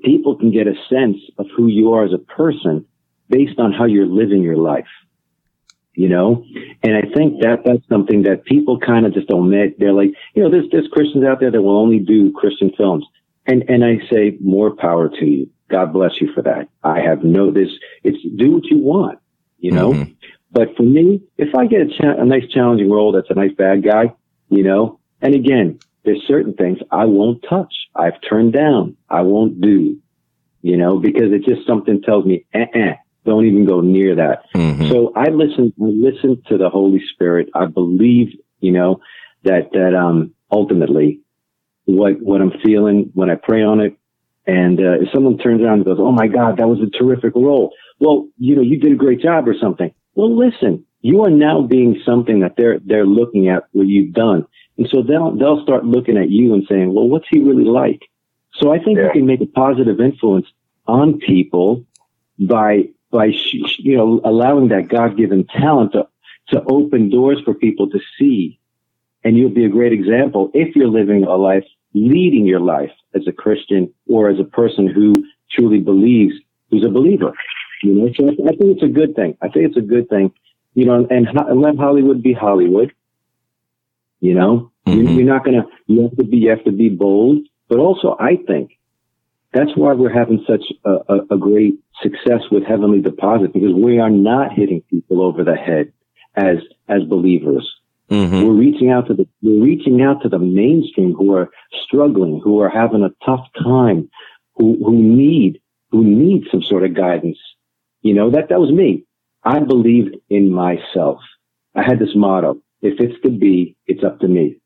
people 0.04 0.36
can 0.36 0.52
get 0.52 0.68
a 0.68 0.76
sense 0.90 1.18
of 1.38 1.48
who 1.56 1.68
you 1.68 1.94
are 1.94 2.06
as 2.06 2.14
a 2.14 2.18
person 2.18 2.86
based 3.30 3.60
on 3.60 3.74
how 3.74 3.86
you're 3.86 4.06
living 4.06 4.42
your 4.42 4.58
life, 4.58 4.88
you 5.94 6.08
know? 6.08 6.46
And 6.82 6.96
I 6.96 7.02
think 7.14 7.42
that 7.42 7.64
that's 7.66 7.88
something 7.90 8.24
that 8.24 8.46
people 8.46 8.80
kind 8.80 9.06
of 9.06 9.14
just 9.14 9.30
omit. 9.30 9.80
They're 9.80 9.94
like, 9.94 10.12
you 10.34 10.44
know, 10.44 10.50
there's, 10.50 10.70
there's 10.72 10.88
Christians 10.92 11.26
out 11.26 11.40
there 11.40 11.52
that 11.52 11.62
will 11.62 11.78
only 11.78 12.00
do 12.00 12.32
Christian 12.32 12.72
films. 12.78 13.06
And, 13.46 13.64
and 13.70 13.84
I 13.84 13.98
say 14.10 14.38
more 14.40 14.74
power 14.76 15.10
to 15.10 15.26
you. 15.26 15.50
God 15.70 15.92
bless 15.92 16.22
you 16.22 16.32
for 16.34 16.42
that. 16.44 16.70
I 16.84 17.02
have 17.02 17.24
no, 17.24 17.52
this, 17.52 17.70
it's 18.04 18.18
do 18.38 18.52
what 18.52 18.66
you 18.66 18.78
want, 18.78 19.20
you 19.60 19.72
know? 19.72 19.92
Mm-hmm. 19.92 20.12
But 20.54 20.76
for 20.78 20.84
me, 20.84 21.22
if 21.38 21.56
I 21.56 21.66
get 21.66 21.82
a, 21.82 21.88
cha- 21.88 22.22
a 22.22 22.26
nice 22.26 22.48
challenging 22.54 22.90
role 22.90 23.12
that's 23.12 23.30
a 23.30 23.34
nice 23.34 23.54
bad 23.58 23.84
guy, 23.84 24.14
you 24.50 24.64
know, 24.64 25.00
and 25.22 25.34
again, 25.34 25.80
there's 26.06 26.22
certain 26.28 26.54
things 26.54 26.78
I 26.92 27.06
won't 27.06 27.44
touch. 27.50 27.74
I've 27.96 28.20
turned 28.28 28.54
down. 28.54 28.96
I 29.10 29.22
won't 29.22 29.60
do, 29.60 29.98
you 30.62 30.78
know, 30.78 31.00
because 31.00 31.32
it 31.32 31.44
just 31.44 31.66
something 31.66 32.02
tells 32.02 32.26
me, 32.26 32.46
eh, 32.54 32.66
eh, 32.76 32.94
don't 33.26 33.46
even 33.46 33.66
go 33.66 33.82
near 33.82 34.16
that. 34.16 34.44
Mm-hmm. 34.54 34.90
So 34.90 35.12
I 35.16 35.30
listen, 35.30 35.74
I 35.82 35.86
listen 35.86 36.44
to 36.50 36.58
the 36.58 36.70
Holy 36.70 37.02
Spirit. 37.14 37.50
I 37.56 37.66
believe, 37.66 38.28
you 38.60 38.72
know, 38.72 39.00
that, 39.44 39.72
that, 39.72 39.96
um, 39.96 40.34
ultimately 40.52 41.22
what, 41.86 42.22
what 42.22 42.42
I'm 42.42 42.52
feeling 42.64 43.10
when 43.14 43.30
I 43.30 43.36
pray 43.36 43.64
on 43.64 43.80
it. 43.80 43.98
And, 44.46 44.80
uh, 44.80 45.02
if 45.02 45.10
someone 45.14 45.38
turns 45.38 45.62
around 45.62 45.76
and 45.76 45.86
goes, 45.86 45.98
Oh 46.00 46.12
my 46.12 46.28
God, 46.28 46.58
that 46.58 46.68
was 46.68 46.80
a 46.80 46.90
terrific 46.98 47.34
role. 47.34 47.74
Well, 48.00 48.28
you 48.38 48.56
know, 48.56 48.62
you 48.62 48.78
did 48.78 48.92
a 48.92 48.96
great 48.96 49.22
job 49.22 49.48
or 49.48 49.56
something. 49.60 49.94
Well, 50.16 50.36
listen, 50.36 50.86
you 51.02 51.24
are 51.24 51.30
now 51.30 51.62
being 51.62 52.02
something 52.06 52.40
that 52.42 52.56
they're, 52.56 52.80
they're 52.80 53.06
looking 53.06 53.50
at 53.50 53.64
what 53.72 53.88
you've 53.88 54.14
done. 54.14 54.46
And 54.78 54.88
so 54.90 55.02
they'll, 55.02 55.36
they'll 55.36 55.64
start 55.64 55.86
looking 55.86 56.18
at 56.18 56.30
you 56.30 56.54
and 56.54 56.66
saying, 56.68 56.94
well, 56.94 57.08
what's 57.08 57.28
he 57.30 57.42
really 57.42 57.66
like? 57.66 58.02
So 58.56 58.72
I 58.72 58.80
think 58.80 58.98
yeah. 58.98 59.06
you 59.06 59.12
can 59.12 59.26
make 59.26 59.42
a 59.42 59.46
positive 59.46 60.00
influence 60.00 60.48
on 60.88 61.20
people 61.20 61.86
by, 62.40 62.90
by, 63.12 63.34
you 63.80 63.98
know, 63.98 64.22
allowing 64.24 64.70
that 64.70 64.88
God 64.88 65.18
given 65.18 65.46
talent 65.46 65.94
to, 65.94 66.08
to 66.50 66.64
open 66.64 67.10
doors 67.10 67.40
for 67.44 67.54
people 67.54 67.90
to 67.90 68.00
see. 68.18 68.60
And 69.24 69.38
you'll 69.38 69.50
be 69.50 69.66
a 69.66 69.70
great 69.70 69.94
example 69.94 70.52
if 70.54 70.76
you're 70.76 70.88
living 70.88 71.24
a 71.24 71.36
life, 71.36 71.66
leading 71.94 72.46
your 72.46 72.60
life 72.60 72.92
as 73.16 73.28
a 73.28 73.32
Christian 73.32 73.94
or 74.08 74.30
as 74.30 74.40
a 74.40 74.44
person 74.44 74.88
who 74.88 75.14
truly 75.52 75.80
believes, 75.80 76.36
who's 76.70 76.84
a 76.84 76.90
believer. 76.90 77.34
You 77.84 77.94
know, 77.94 78.10
so 78.16 78.28
I, 78.28 78.32
I 78.50 78.56
think 78.56 78.78
it's 78.78 78.84
a 78.84 78.88
good 78.88 79.16
thing. 79.16 79.38
I 79.42 79.50
think 79.50 79.66
it's 79.68 79.78
a 79.78 79.82
good 79.82 80.10
thing. 80.10 80.32
You 80.74 80.86
know, 80.86 81.06
and, 81.10 81.28
and 81.28 81.62
let 81.62 81.76
Hollywood 81.76 82.24
be 82.24 82.34
Hollywood. 82.34 82.94
You 84.22 84.34
know, 84.34 84.72
mm-hmm. 84.88 85.08
you're 85.08 85.26
not 85.26 85.44
gonna. 85.44 85.66
You 85.88 86.04
have 86.04 86.16
to 86.18 86.24
be. 86.24 86.38
You 86.38 86.50
have 86.52 86.64
to 86.64 86.72
be 86.72 86.90
bold. 86.90 87.40
But 87.68 87.80
also, 87.80 88.16
I 88.20 88.38
think 88.48 88.78
that's 89.54 89.76
why 89.76 89.94
we're 89.94 90.14
having 90.14 90.44
such 90.48 90.64
a, 90.86 90.92
a, 91.10 91.36
a, 91.36 91.38
great 91.38 91.76
success 92.02 92.42
with 92.52 92.64
Heavenly 92.64 93.02
Deposit 93.02 93.54
because 93.54 93.74
we 93.74 94.00
are 94.00 94.10
not 94.10 94.54
hitting 94.54 94.82
people 94.90 95.22
over 95.22 95.44
the 95.44 95.56
head 95.56 95.92
as 96.36 96.58
as 96.88 97.04
believers. 97.04 97.70
Mm-hmm. 98.10 98.44
We're 98.44 98.54
reaching 98.54 98.90
out 98.92 99.08
to 99.08 99.14
the 99.14 99.28
we're 99.42 99.64
reaching 99.64 100.02
out 100.02 100.22
to 100.24 100.30
the 100.30 100.40
mainstream 100.40 101.14
who 101.14 101.36
are 101.36 101.50
struggling, 101.86 102.42
who 102.44 102.62
are 102.62 102.70
having 102.70 103.04
a 103.04 103.26
tough 103.26 103.46
time, 103.62 104.10
who 104.56 104.78
who 104.84 104.94
need 104.94 105.62
who 105.92 106.04
need 106.04 106.46
some 106.50 106.64
sort 106.64 106.84
of 106.84 106.96
guidance 106.96 107.38
you 108.04 108.14
know, 108.14 108.30
that, 108.30 108.50
that 108.50 108.60
was 108.60 108.72
me. 108.72 109.06
I 109.44 109.60
believed 109.60 110.18
in 110.30 110.52
myself. 110.52 111.20
I 111.76 111.82
had 111.84 112.00
this 112.00 112.16
motto. 112.16 112.62
If 112.82 113.00
it's 113.00 113.20
to 113.24 113.32
be, 113.32 113.76
it's 113.88 114.04
up 114.04 114.20
to 114.20 114.28
me. 114.28 114.58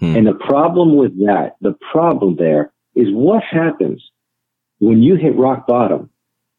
Hmm. 0.00 0.16
And 0.16 0.26
the 0.26 0.34
problem 0.34 0.96
with 0.96 1.16
that, 1.24 1.56
the 1.60 1.76
problem 1.92 2.36
there 2.36 2.72
is 2.94 3.08
what 3.10 3.42
happens 3.42 4.04
when 4.78 5.02
you 5.02 5.16
hit 5.16 5.36
rock 5.36 5.66
bottom 5.66 6.10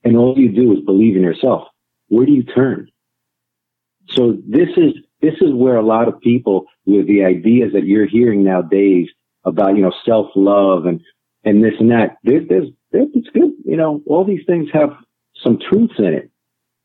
and 0.04 0.17
all 0.17 0.38
you 0.38 0.50
do 0.50 0.72
is 0.74 0.80
believe 0.86 1.15
in 1.15 1.22
yourself. 1.22 1.67
Where 2.08 2.26
do 2.26 2.32
you 2.32 2.44
turn? 2.44 2.89
So 4.10 4.38
this 4.48 4.70
is, 4.78 4.94
this 5.22 5.36
is 5.41 5.54
where 5.54 5.76
a 5.76 5.86
lot 5.86 6.08
of 6.08 6.20
people 6.20 6.65
with 6.86 7.08
the 7.08 7.24
ideas 7.24 7.74
that 7.74 7.86
you're 7.86 8.08
hearing 8.08 8.44
nowadays 8.44 9.08
about, 9.44 9.76
you 9.76 9.82
know, 9.82 9.94
self 10.06 10.28
love 10.36 10.86
and, 10.86 11.02
and 11.44 11.63
this 11.63 11.74
and 11.80 11.91
that, 11.91 12.17
there's, 12.24 12.48
there's, 12.48 12.67
it's 12.91 13.30
good. 13.30 13.52
You 13.65 13.78
know, 13.78 14.02
all 14.08 14.26
these 14.26 14.46
things 14.46 14.70
have 14.74 14.91
some 15.44 15.60
truths 15.70 15.96
in 15.98 16.13
it. 16.13 16.30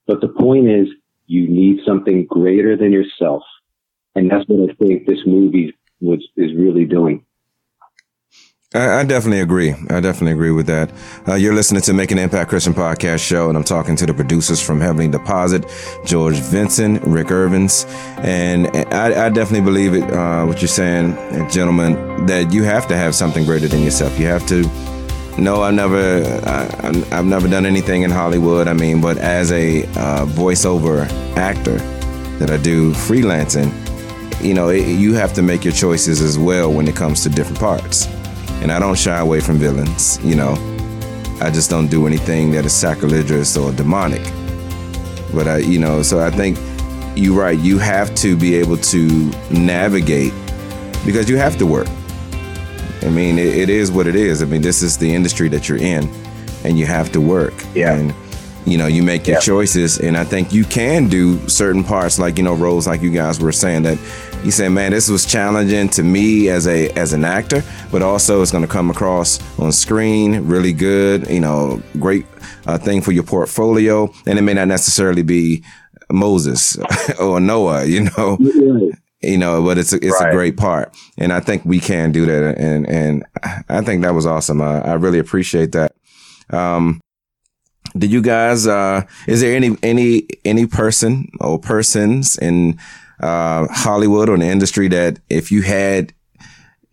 But 0.07 0.21
the 0.21 0.29
point 0.29 0.69
is, 0.69 0.89
you 1.27 1.49
need 1.49 1.81
something 1.85 2.27
greater 2.27 2.77
than 2.77 2.93
yourself. 2.93 3.43
And 4.15 4.31
that's 4.31 4.45
what 4.49 4.71
I 4.71 4.75
think 4.75 5.07
this 5.07 5.21
movie 5.27 5.75
was, 6.01 6.27
is 6.37 6.55
really 6.55 6.85
doing. 6.85 7.25
I, 8.75 9.05
definitely 9.05 9.41
agree. 9.41 9.73
I 9.73 10.01
definitely 10.01 10.33
agree 10.33 10.51
with 10.51 10.67
that. 10.67 10.93
Uh, 11.27 11.35
you're 11.35 11.55
listening 11.55 11.83
to 11.83 11.93
Making 11.95 12.19
Impact 12.19 12.51
Christian 12.51 12.75
Podcast 12.75 13.27
Show, 13.27 13.49
and 13.49 13.57
I'm 13.57 13.65
talking 13.65 13.97
to 13.97 14.07
the 14.07 14.13
producers 14.13 14.61
from 14.61 14.81
Heavenly 14.81 15.09
Deposit, 15.09 15.65
George 16.05 16.37
Vincent, 16.41 17.03
Rick 17.05 17.29
Ervins, 17.29 17.87
and 18.19 18.67
I, 18.93 19.27
I 19.27 19.31
definitely 19.31 19.63
believe 19.63 19.95
it. 19.95 20.03
Uh, 20.03 20.45
what 20.45 20.61
you're 20.61 20.69
saying, 20.69 21.15
gentlemen, 21.49 22.27
that 22.27 22.53
you 22.53 22.65
have 22.65 22.87
to 22.89 22.97
have 22.97 23.15
something 23.15 23.45
greater 23.45 23.69
than 23.69 23.83
yourself. 23.83 24.19
You 24.19 24.27
have 24.27 24.47
to 24.49 24.63
no, 25.39 25.63
I've 25.63 25.75
never, 25.75 26.23
I, 26.47 27.15
have 27.15 27.27
never 27.27 27.47
done 27.47 27.67
anything 27.67 28.03
in 28.03 28.11
Hollywood. 28.11 28.69
I 28.69 28.73
mean, 28.73 29.01
but 29.03 29.19
as 29.19 29.53
a 29.53 29.85
uh, 29.85 30.25
voiceover 30.27 31.07
actor 31.37 31.77
that 32.39 32.51
I 32.51 32.57
do 32.57 32.93
freelancing, 32.93 33.71
you 34.43 34.55
know, 34.55 34.71
it, 34.71 34.87
you 34.87 35.13
have 35.15 35.35
to 35.35 35.43
make 35.43 35.63
your 35.63 35.75
choices 35.75 36.23
as 36.23 36.39
well 36.39 36.73
when 36.73 36.89
it 36.89 36.97
comes 36.97 37.23
to 37.25 37.29
different 37.29 37.59
parts. 37.59 38.07
And 38.63 38.73
I 38.73 38.79
don't 38.79 38.97
shy 38.97 39.19
away 39.19 39.41
from 39.41 39.59
villains. 39.59 40.19
You 40.25 40.37
know, 40.37 40.53
I 41.41 41.51
just 41.51 41.69
don't 41.69 41.89
do 41.89 42.07
anything 42.07 42.51
that 42.53 42.65
is 42.65 42.73
sacrilegious 42.73 43.59
or 43.59 43.73
demonic. 43.73 44.23
But 45.35 45.49
I, 45.49 45.59
you 45.59 45.79
know, 45.79 46.03
so 46.03 46.19
I 46.19 46.31
think 46.31 46.59
you're 47.15 47.39
right. 47.39 47.59
You 47.59 47.79
have 47.79 48.15
to 48.17 48.37
be 48.37 48.55
able 48.55 48.79
to 48.79 49.31
navigate 49.51 50.33
because 51.05 51.29
you 51.29 51.37
have 51.37 51.59
to 51.59 51.67
work. 51.67 51.89
I 53.03 53.09
mean, 53.09 53.39
it, 53.39 53.55
it 53.55 53.69
is 53.69 53.91
what 53.91 54.07
it 54.07 54.17
is. 54.17 54.43
I 54.43 54.47
mean, 54.47 54.63
this 54.63 54.83
is 54.83 54.97
the 54.97 55.13
industry 55.13 55.49
that 55.49 55.69
you're 55.69 55.79
in, 55.79 56.09
and 56.65 56.79
you 56.79 56.87
have 56.87 57.13
to 57.13 57.21
work. 57.21 57.55
Yeah. 57.75 57.95
And 57.95 58.15
you 58.67 58.77
know, 58.77 58.89
you 58.89 59.03
make 59.03 59.29
your 59.29 59.37
yeah. 59.37 59.41
choices, 59.41 59.99
and 59.99 60.17
I 60.17 60.25
think 60.25 60.53
you 60.53 60.65
can 60.65 61.09
do 61.09 61.49
certain 61.49 61.85
parts, 61.85 62.19
like 62.19 62.37
you 62.37 62.43
know, 62.43 62.55
roles 62.55 62.87
like 62.89 63.01
you 63.01 63.13
guys 63.13 63.39
were 63.41 63.53
saying 63.53 63.85
that. 63.85 63.99
You 64.45 64.51
said, 64.51 64.69
man, 64.71 64.93
this 64.93 65.09
was 65.09 65.25
challenging 65.25 65.89
to 65.91 66.03
me 66.03 66.49
as 66.49 66.67
a 66.67 66.91
as 66.91 67.13
an 67.13 67.25
actor, 67.25 67.63
but 67.93 68.03
also 68.03 68.43
it's 68.43 68.51
going 68.51 68.65
to 68.65 68.69
come 68.69 68.91
across 68.91 69.41
on 69.59 69.71
screen 69.71 70.47
really 70.47 70.73
good. 70.73 71.29
You 71.31 71.41
know, 71.41 71.81
great 72.01 72.27
uh, 72.67 72.77
thing 72.77 73.03
for 73.03 73.13
your 73.13 73.23
portfolio, 73.23 74.13
and 74.27 74.39
it 74.39 74.43
may 74.43 74.55
not 74.55 74.69
necessarily 74.69 75.23
be 75.23 75.65
Moses 76.11 76.77
or 77.21 77.39
Noah. 77.39 77.85
You 77.85 78.09
know, 78.17 78.39
you 79.23 79.39
know, 79.39 79.63
but 79.65 79.79
it's 79.79 79.93
a, 79.93 79.97
it's 79.97 80.21
Right. 80.21 80.31
a 80.31 80.33
great 80.33 80.57
part, 80.57 80.95
and 81.19 81.33
I 81.33 81.41
think 81.41 81.65
we 81.65 81.81
can 81.81 82.13
do 82.13 82.27
that, 82.27 82.59
and 82.59 82.89
and 82.89 83.25
I 83.69 83.81
think 83.83 84.03
that 84.03 84.15
was 84.15 84.27
awesome. 84.27 84.61
I, 84.61 84.81
I 84.81 84.95
really 84.95 85.19
appreciate 85.19 85.73
that. 85.73 85.93
Um, 86.51 87.01
did 87.97 88.11
you 88.13 88.21
guys? 88.23 88.67
Uh, 88.67 89.03
is 89.27 89.41
there 89.41 89.55
any 89.57 89.77
any 89.83 90.27
any 90.45 90.67
person 90.67 91.29
or 91.41 91.59
persons 91.59 92.37
in 92.39 92.79
uh, 93.21 93.67
Hollywood 93.71 94.29
or 94.29 94.35
in 94.35 94.41
the 94.41 94.47
industry 94.49 94.89
that 94.89 95.19
if 95.31 95.51
you 95.51 95.63
had 95.63 96.13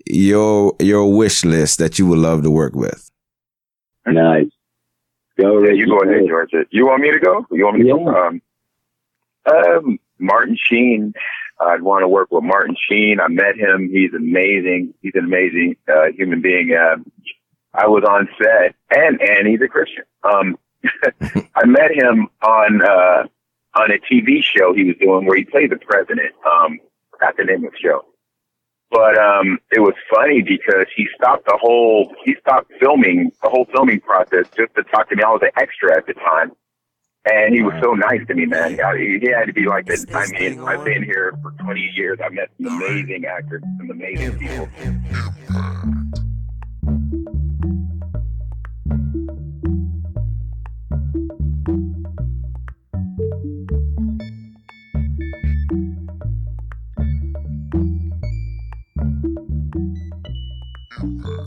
your 0.05 0.75
your 0.79 1.15
wish 1.15 1.43
list 1.45 1.77
that 1.79 1.99
you 1.99 2.07
would 2.07 2.19
love 2.19 2.43
to 2.43 2.51
work 2.51 2.73
with? 2.75 3.09
Nice. 4.05 4.47
Go, 5.39 5.59
Yeah, 5.59 5.69
Rick. 5.69 5.77
you 5.77 5.87
go 5.87 5.97
ahead, 5.99 6.23
George. 6.27 6.51
You 6.71 6.85
want 6.85 7.01
me 7.01 7.11
to 7.11 7.19
go? 7.19 7.45
You 7.51 7.65
want 7.65 7.77
me 7.77 7.83
to 7.83 7.89
Yeah. 7.89 7.95
go? 7.95 8.27
Um, 8.27 8.41
um, 9.51 9.99
Martin 10.19 10.55
Sheen. 10.57 11.13
I'd 11.59 11.81
want 11.81 12.03
to 12.03 12.07
work 12.07 12.31
with 12.31 12.43
Martin 12.43 12.75
Sheen. 12.89 13.19
I 13.19 13.27
met 13.27 13.55
him. 13.55 13.89
He's 13.91 14.13
amazing. 14.13 14.93
He's 15.01 15.13
an 15.15 15.25
amazing 15.25 15.75
uh, 15.87 16.11
human 16.15 16.41
being. 16.41 16.75
Um, 16.75 17.11
I 17.73 17.87
was 17.87 18.03
on 18.03 18.27
set, 18.37 18.75
and 18.91 19.21
and 19.21 19.47
he's 19.47 19.61
a 19.61 19.67
Christian. 19.67 20.03
Um, 20.23 20.57
I 21.55 21.65
met 21.65 21.91
him 21.91 22.27
on 22.41 22.81
uh, 22.81 23.27
on 23.75 23.91
a 23.91 23.97
TV 23.99 24.43
show 24.43 24.73
he 24.73 24.83
was 24.85 24.95
doing 24.99 25.25
where 25.25 25.37
he 25.37 25.45
played 25.45 25.71
the 25.71 25.77
president. 25.77 26.33
Um, 26.45 26.79
forgot 27.11 27.37
the 27.37 27.45
name 27.45 27.65
of 27.65 27.71
the 27.71 27.77
show. 27.79 28.05
But 28.91 29.17
um, 29.17 29.57
it 29.71 29.79
was 29.79 29.95
funny 30.13 30.43
because 30.43 30.85
he 30.95 31.07
stopped 31.15 31.45
the 31.45 31.57
whole 31.59 32.13
he 32.23 32.35
stopped 32.39 32.71
filming 32.79 33.31
the 33.41 33.49
whole 33.49 33.65
filming 33.73 33.99
process 33.99 34.45
just 34.55 34.75
to 34.75 34.83
talk 34.83 35.09
to 35.09 35.15
me. 35.15 35.23
I 35.23 35.29
was 35.29 35.41
an 35.41 35.49
extra 35.57 35.97
at 35.97 36.05
the 36.05 36.13
time, 36.13 36.51
and 37.25 37.55
he 37.55 37.61
was 37.61 37.73
so 37.81 37.93
nice 37.93 38.25
to 38.27 38.33
me, 38.33 38.45
man. 38.45 38.71
He, 38.71 39.19
he 39.21 39.31
had 39.31 39.45
to 39.45 39.53
be 39.53 39.65
like 39.65 39.85
this. 39.85 40.05
I 40.13 40.27
mean, 40.27 40.59
I've 40.59 40.83
been 40.83 41.03
here 41.03 41.33
for 41.41 41.51
20 41.51 41.79
years. 41.95 42.19
I 42.23 42.29
met 42.29 42.49
some 42.61 42.81
amazing 42.81 43.25
actors, 43.25 43.63
some 43.77 43.91
amazing 43.91 44.37
people. 44.37 44.69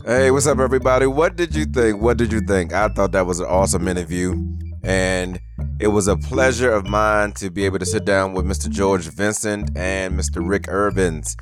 Hey, 0.05 0.31
what's 0.31 0.47
up, 0.47 0.57
everybody? 0.59 1.05
What 1.05 1.35
did 1.35 1.53
you 1.53 1.65
think? 1.65 2.01
What 2.01 2.17
did 2.17 2.31
you 2.31 2.41
think? 2.41 2.73
I 2.73 2.87
thought 2.87 3.11
that 3.11 3.25
was 3.25 3.41
an 3.41 3.45
awesome 3.47 3.87
interview, 3.87 4.41
and 4.81 5.39
it 5.79 5.87
was 5.87 6.07
a 6.07 6.17
pleasure 6.17 6.71
of 6.71 6.87
mine 6.87 7.31
to 7.33 7.51
be 7.51 7.65
able 7.65 7.77
to 7.77 7.85
sit 7.85 8.03
down 8.03 8.33
with 8.33 8.45
Mr. 8.45 8.69
George 8.69 9.07
Vincent 9.07 9.69
and 9.77 10.19
Mr. 10.19 10.47
Rick 10.47 10.67
Urbans, 10.67 11.37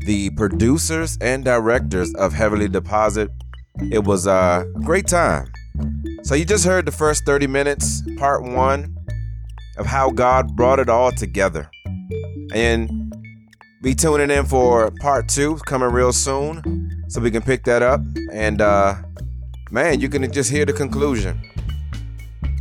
the 0.00 0.30
producers 0.30 1.16
and 1.20 1.44
directors 1.44 2.14
of 2.14 2.34
Heavenly 2.34 2.68
Deposit. 2.68 3.30
It 3.90 4.04
was 4.04 4.26
a 4.26 4.66
great 4.84 5.06
time. 5.06 5.50
So, 6.22 6.34
you 6.34 6.44
just 6.44 6.64
heard 6.64 6.84
the 6.84 6.92
first 6.92 7.24
30 7.24 7.46
minutes, 7.46 8.02
part 8.18 8.42
one, 8.42 8.94
of 9.78 9.86
how 9.86 10.10
God 10.10 10.54
brought 10.54 10.80
it 10.80 10.88
all 10.88 11.12
together. 11.12 11.70
And 12.52 12.90
be 13.80 13.94
tuning 13.94 14.30
in 14.30 14.44
for 14.44 14.90
part 15.00 15.28
two 15.28 15.56
coming 15.66 15.90
real 15.90 16.12
soon 16.12 17.06
so 17.08 17.20
we 17.20 17.30
can 17.30 17.42
pick 17.42 17.62
that 17.64 17.80
up 17.80 18.00
and 18.32 18.60
uh 18.60 18.96
man 19.70 20.00
you 20.00 20.08
can 20.08 20.30
just 20.32 20.50
hear 20.50 20.64
the 20.64 20.72
conclusion 20.72 21.40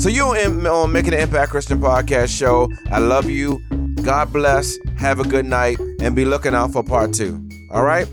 So 0.00 0.08
you 0.08 0.24
on 0.24 0.92
Making 0.92 1.14
an 1.14 1.20
Impact 1.20 1.52
Christian 1.52 1.80
Podcast 1.80 2.36
Show. 2.36 2.68
I 2.90 2.98
love 2.98 3.30
you. 3.30 3.60
God 4.02 4.32
bless. 4.32 4.76
Have 4.96 5.20
a 5.20 5.24
good 5.24 5.46
night, 5.46 5.78
and 6.00 6.16
be 6.16 6.24
looking 6.24 6.52
out 6.52 6.72
for 6.72 6.82
part 6.82 7.14
two. 7.14 7.48
All 7.70 7.84
right. 7.84 8.08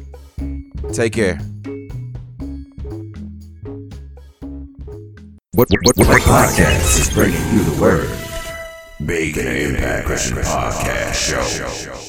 Take 0.94 1.14
care. 1.14 1.40
What, 5.54 5.68
what, 5.84 5.98
what, 5.98 6.22
podcast 6.22 7.00
is 7.00 7.10
bringing 7.12 7.42
you 7.52 7.64
the 7.64 7.82
word? 7.82 8.10
Making 9.00 9.48
Impact 9.48 10.06
Christian 10.06 10.38
Podcast 10.38 11.16
Show. 11.16 12.09